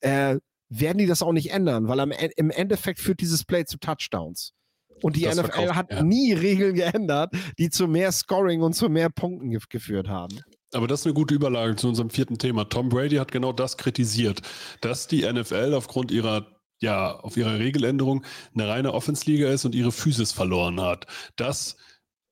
[0.00, 0.38] Äh,
[0.70, 3.78] werden die das auch nicht ändern, weil am, e, im Endeffekt führt dieses Play zu
[3.78, 4.54] Touchdowns.
[5.02, 6.02] Und die das NFL verkauft, hat ja.
[6.02, 10.40] nie Regeln geändert, die zu mehr Scoring und zu mehr Punkten gef geführt haben.
[10.72, 12.68] Aber das ist eine gute Überlage zu unserem vierten Thema.
[12.68, 14.42] Tom Brady hat genau das kritisiert,
[14.80, 18.24] dass die NFL aufgrund ihrer ja, auf ihrer Regeländerung
[18.54, 21.06] eine reine Offensliga ist und ihre Physis verloren hat.
[21.36, 21.76] Dass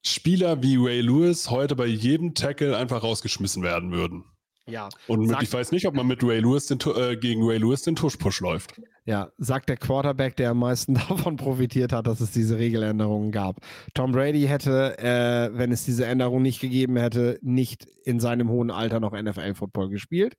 [0.05, 4.25] Spieler wie Ray Lewis heute bei jedem Tackle einfach rausgeschmissen werden würden.
[4.69, 4.89] Ja.
[5.07, 7.83] Und mit, ich weiß nicht, ob man mit Ray Lewis den, äh, gegen Ray Lewis
[7.83, 8.81] den Tush-Push läuft.
[9.07, 13.57] Ja, sagt der Quarterback, der am meisten davon profitiert hat, dass es diese Regeländerungen gab.
[13.95, 18.71] Tom Brady hätte, äh, wenn es diese Änderung nicht gegeben hätte, nicht in seinem hohen
[18.71, 20.37] Alter noch NFL-Football gespielt.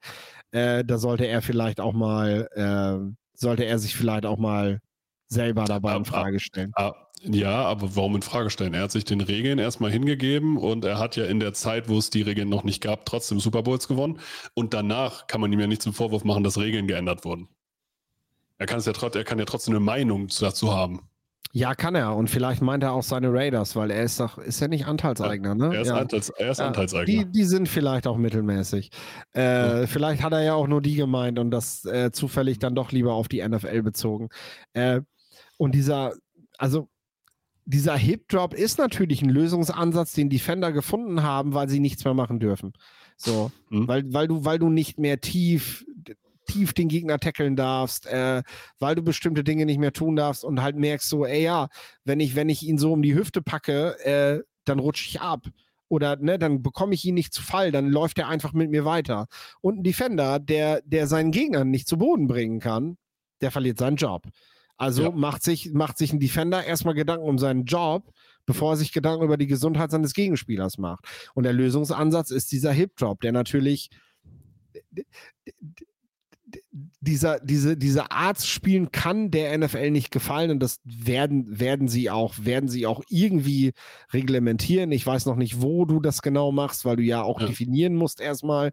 [0.51, 4.79] Äh, da sollte er vielleicht auch mal, äh, sollte er sich vielleicht auch mal
[5.27, 6.73] selber dabei in Frage stellen.
[7.21, 8.73] Ja, aber warum in Frage stellen?
[8.73, 11.97] Er hat sich den Regeln erstmal hingegeben und er hat ja in der Zeit, wo
[11.97, 14.19] es die Regeln noch nicht gab, trotzdem Super Bowls gewonnen.
[14.53, 17.49] Und danach kann man ihm ja nicht zum Vorwurf machen, dass Regeln geändert wurden.
[18.57, 21.01] Er kann es ja er kann ja trotzdem eine Meinung dazu haben.
[21.51, 22.15] Ja, kann er.
[22.15, 25.55] Und vielleicht meint er auch seine Raiders, weil er ist doch, ist ja nicht Anteilseigner,
[25.55, 25.73] ne?
[25.73, 25.95] Er ist, ja.
[25.95, 27.05] Anteils, er ist ja, Anteilseigner.
[27.05, 28.91] Die, die sind vielleicht auch mittelmäßig.
[29.33, 29.41] Äh,
[29.81, 29.87] ja.
[29.87, 33.13] Vielleicht hat er ja auch nur die gemeint und das äh, zufällig dann doch lieber
[33.13, 34.29] auf die NFL bezogen.
[34.73, 35.01] Äh,
[35.57, 36.13] und dieser,
[36.59, 36.87] also
[37.65, 42.39] dieser Hip-Drop ist natürlich ein Lösungsansatz, den Defender gefunden haben, weil sie nichts mehr machen
[42.39, 42.73] dürfen.
[43.15, 43.87] So, mhm.
[43.87, 45.85] weil, weil, du, weil du nicht mehr tief
[46.49, 48.43] tief den Gegner tackeln darfst, äh,
[48.79, 51.69] weil du bestimmte Dinge nicht mehr tun darfst und halt merkst so, ey ja,
[52.03, 55.45] wenn ich, wenn ich ihn so um die Hüfte packe, äh, dann rutsche ich ab.
[55.87, 58.85] Oder ne, dann bekomme ich ihn nicht zu Fall, dann läuft er einfach mit mir
[58.85, 59.27] weiter.
[59.61, 62.97] Und ein Defender, der, der seinen Gegner nicht zu Boden bringen kann,
[63.41, 64.23] der verliert seinen Job.
[64.77, 65.11] Also ja.
[65.11, 68.13] macht, sich, macht sich ein Defender erstmal Gedanken um seinen Job,
[68.45, 71.05] bevor er sich Gedanken über die Gesundheit seines Gegenspielers macht.
[71.33, 73.89] Und der Lösungsansatz ist dieser Hip-Drop, der natürlich
[77.01, 82.09] dieser, diese, diese Art spielen kann der NFL nicht gefallen und das werden, werden sie
[82.09, 83.73] auch, werden sie auch irgendwie
[84.11, 84.91] reglementieren.
[84.91, 87.47] Ich weiß noch nicht, wo du das genau machst, weil du ja auch ja.
[87.47, 88.71] definieren musst erstmal,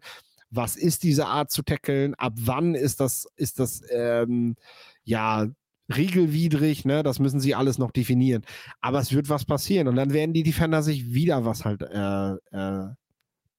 [0.49, 4.55] was ist diese Art zu tackeln, ab wann ist das, ist das ähm,
[5.03, 5.47] ja
[5.95, 7.03] regelwidrig, ne?
[7.03, 8.43] Das müssen sie alles noch definieren.
[8.81, 12.33] Aber es wird was passieren und dann werden die Defender sich wieder was halt äh,
[12.51, 12.89] äh,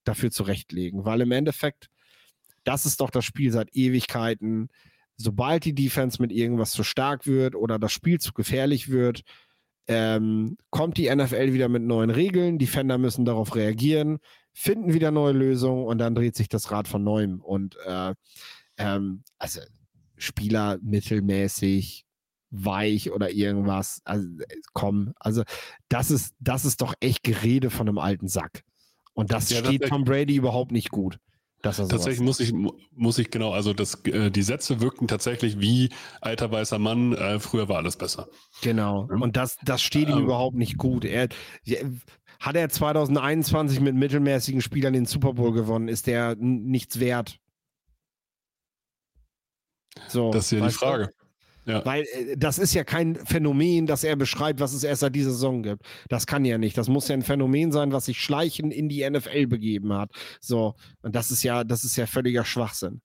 [0.04, 1.88] dafür zurechtlegen, weil im Endeffekt
[2.64, 4.68] das ist doch das Spiel seit Ewigkeiten.
[5.16, 9.22] Sobald die Defense mit irgendwas zu stark wird oder das Spiel zu gefährlich wird,
[9.88, 12.58] ähm, kommt die NFL wieder mit neuen Regeln.
[12.58, 14.18] Defender müssen darauf reagieren,
[14.52, 17.40] finden wieder neue Lösungen und dann dreht sich das Rad von neuem.
[17.40, 18.14] Und äh,
[18.76, 19.60] ähm, also
[20.16, 22.04] Spieler mittelmäßig,
[22.50, 24.00] weich oder irgendwas.
[24.04, 24.26] Also,
[24.72, 25.42] komm, also
[25.88, 28.62] das ist, das ist doch echt Gerede von einem alten Sack.
[29.14, 31.18] Und das ja, steht Tom Brady überhaupt nicht gut.
[31.62, 35.90] Tatsächlich muss ich, muss ich genau, also das, äh, die Sätze wirkten tatsächlich wie
[36.20, 38.28] alter weißer Mann, äh, früher war alles besser.
[38.62, 39.08] Genau.
[39.08, 41.04] Und das, das steht ihm ähm, überhaupt nicht gut.
[41.04, 41.28] Er,
[42.38, 47.38] hat er 2021 mit mittelmäßigen Spielern den Super Bowl gewonnen, ist der nichts wert.
[50.06, 51.10] So, das ist ja die Frage.
[51.68, 51.84] Ja.
[51.84, 55.30] Weil äh, das ist ja kein Phänomen, das er beschreibt, was es erst seit dieser
[55.30, 55.82] Saison gibt.
[56.08, 56.76] Das kann ja nicht.
[56.78, 60.10] Das muss ja ein Phänomen sein, was sich schleichend in die NFL begeben hat.
[60.40, 63.02] So, und das ist ja, das ist ja völliger Schwachsinn.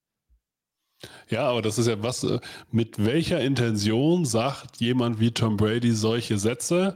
[1.30, 2.39] Ja, aber das ist ja was, äh,
[2.72, 6.95] mit welcher Intention sagt jemand wie Tom Brady solche Sätze?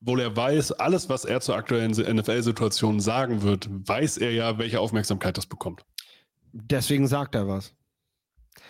[0.00, 4.80] Obwohl er weiß, alles, was er zur aktuellen NFL-Situation sagen wird, weiß er ja, welche
[4.80, 5.82] Aufmerksamkeit das bekommt.
[6.52, 7.74] Deswegen sagt er was.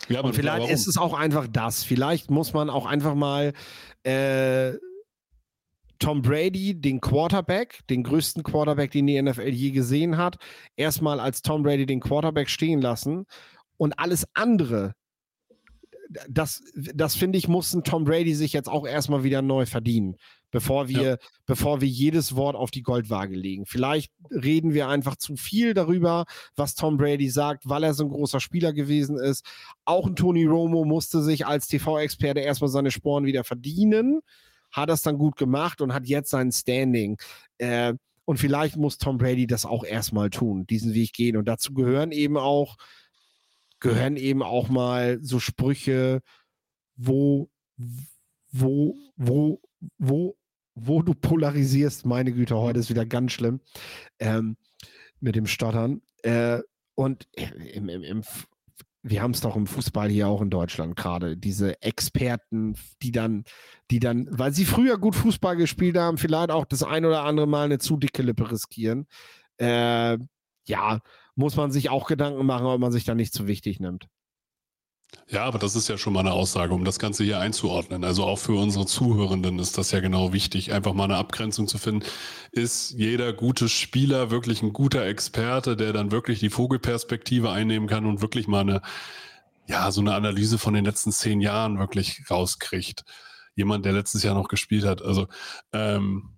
[0.08, 1.84] Ja, und vielleicht ist es auch einfach das.
[1.84, 3.52] Vielleicht muss man auch einfach mal
[4.02, 4.72] äh,
[5.98, 10.36] Tom Brady, den Quarterback, den größten Quarterback, den die NFL je gesehen hat,
[10.76, 13.26] erstmal als Tom Brady den Quarterback stehen lassen
[13.76, 14.94] und alles andere,
[16.28, 20.16] das, das finde ich, muss ein Tom Brady sich jetzt auch erstmal wieder neu verdienen
[20.52, 21.16] bevor wir, ja.
[21.46, 23.66] bevor wir jedes Wort auf die Goldwaage legen.
[23.66, 28.10] Vielleicht reden wir einfach zu viel darüber, was Tom Brady sagt, weil er so ein
[28.10, 29.44] großer Spieler gewesen ist.
[29.84, 34.20] Auch ein Tony Romo musste sich als TV-Experte erstmal seine Sporen wieder verdienen,
[34.70, 37.18] hat das dann gut gemacht und hat jetzt sein Standing.
[37.58, 37.94] Äh,
[38.24, 41.36] und vielleicht muss Tom Brady das auch erstmal tun, diesen Weg gehen.
[41.36, 42.76] Und dazu gehören eben auch,
[43.80, 46.20] gehören eben auch mal so Sprüche,
[46.94, 47.48] wo,
[48.52, 49.60] wo, wo,
[49.98, 50.36] wo
[50.74, 53.60] wo du polarisierst, meine Güte, heute ist wieder ganz schlimm
[54.18, 54.56] ähm,
[55.20, 56.02] mit dem Stottern.
[56.22, 56.60] Äh,
[56.94, 58.22] und im, im, im,
[59.02, 63.44] wir haben es doch im Fußball hier auch in Deutschland gerade, diese Experten, die dann,
[63.90, 67.46] die dann, weil sie früher gut Fußball gespielt haben, vielleicht auch das ein oder andere
[67.46, 69.06] Mal eine zu dicke Lippe riskieren.
[69.58, 70.18] Äh,
[70.66, 71.00] ja,
[71.34, 74.06] muss man sich auch Gedanken machen, ob man sich da nicht zu wichtig nimmt.
[75.28, 78.04] Ja, aber das ist ja schon mal eine Aussage, um das Ganze hier einzuordnen.
[78.04, 81.78] Also auch für unsere Zuhörenden ist das ja genau wichtig, einfach mal eine Abgrenzung zu
[81.78, 82.04] finden.
[82.50, 88.04] Ist jeder gute Spieler wirklich ein guter Experte, der dann wirklich die Vogelperspektive einnehmen kann
[88.04, 88.82] und wirklich mal eine,
[89.66, 93.04] ja, so eine Analyse von den letzten zehn Jahren wirklich rauskriegt?
[93.54, 95.02] Jemand, der letztes Jahr noch gespielt hat.
[95.02, 95.28] Also
[95.72, 96.36] ähm,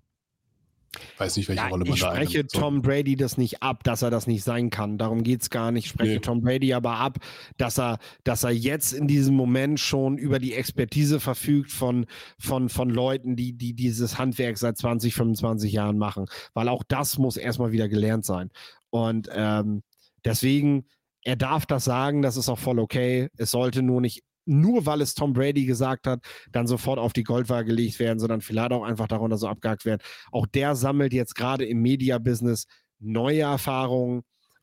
[1.19, 3.85] Weiß nicht, welche ja, Rolle man ich da Ich spreche Tom Brady das nicht ab,
[3.85, 4.99] dass er das nicht sein kann.
[4.99, 5.87] Darum geht es gar nicht.
[5.87, 6.21] Ich spreche nee.
[6.21, 7.19] Tom Brady aber ab,
[7.57, 12.07] dass er, dass er jetzt in diesem Moment schon über die Expertise verfügt von,
[12.39, 16.27] von, von Leuten, die, die dieses Handwerk seit 20, 25 Jahren machen.
[16.55, 18.51] Weil auch das muss erstmal wieder gelernt sein.
[18.91, 19.83] Und ähm,
[20.25, 20.87] deswegen,
[21.23, 23.29] er darf das sagen, das ist auch voll okay.
[23.37, 26.21] Es sollte nur nicht nur weil es Tom Brady gesagt hat,
[26.53, 30.01] dann sofort auf die Goldwaage gelegt werden, sondern vielleicht auch einfach darunter so abgehakt werden.
[30.33, 32.67] Auch der sammelt jetzt gerade im Media-Business
[32.99, 34.23] neue Erfahrungen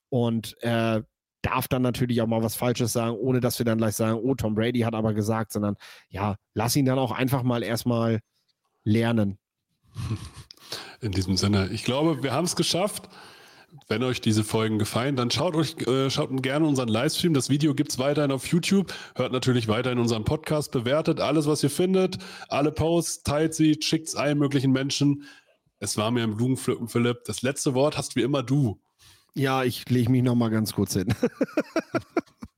[0.10, 1.02] und äh,
[1.42, 4.36] darf dann natürlich auch mal was Falsches sagen, ohne dass wir dann gleich sagen, oh,
[4.36, 5.76] Tom Brady hat aber gesagt, sondern
[6.10, 8.20] ja, lass ihn dann auch einfach mal erstmal
[8.84, 9.38] lernen.
[11.02, 13.10] In diesem Sinne, ich glaube, wir haben es geschafft.
[13.92, 17.34] Wenn euch diese Folgen gefallen, dann schaut euch äh, schaut gerne unseren Livestream.
[17.34, 18.94] Das Video gibt es weiterhin auf YouTube.
[19.16, 22.18] Hört natürlich weiterhin unseren Podcast, bewertet alles, was ihr findet,
[22.48, 25.26] alle Posts, teilt sie, schickt es allen möglichen Menschen.
[25.80, 27.26] Es war mir ein Blumenpflücken, Philipp.
[27.26, 28.80] Das letzte Wort hast wie immer du.
[29.34, 31.14] Ja, ich lege mich noch mal ganz kurz hin.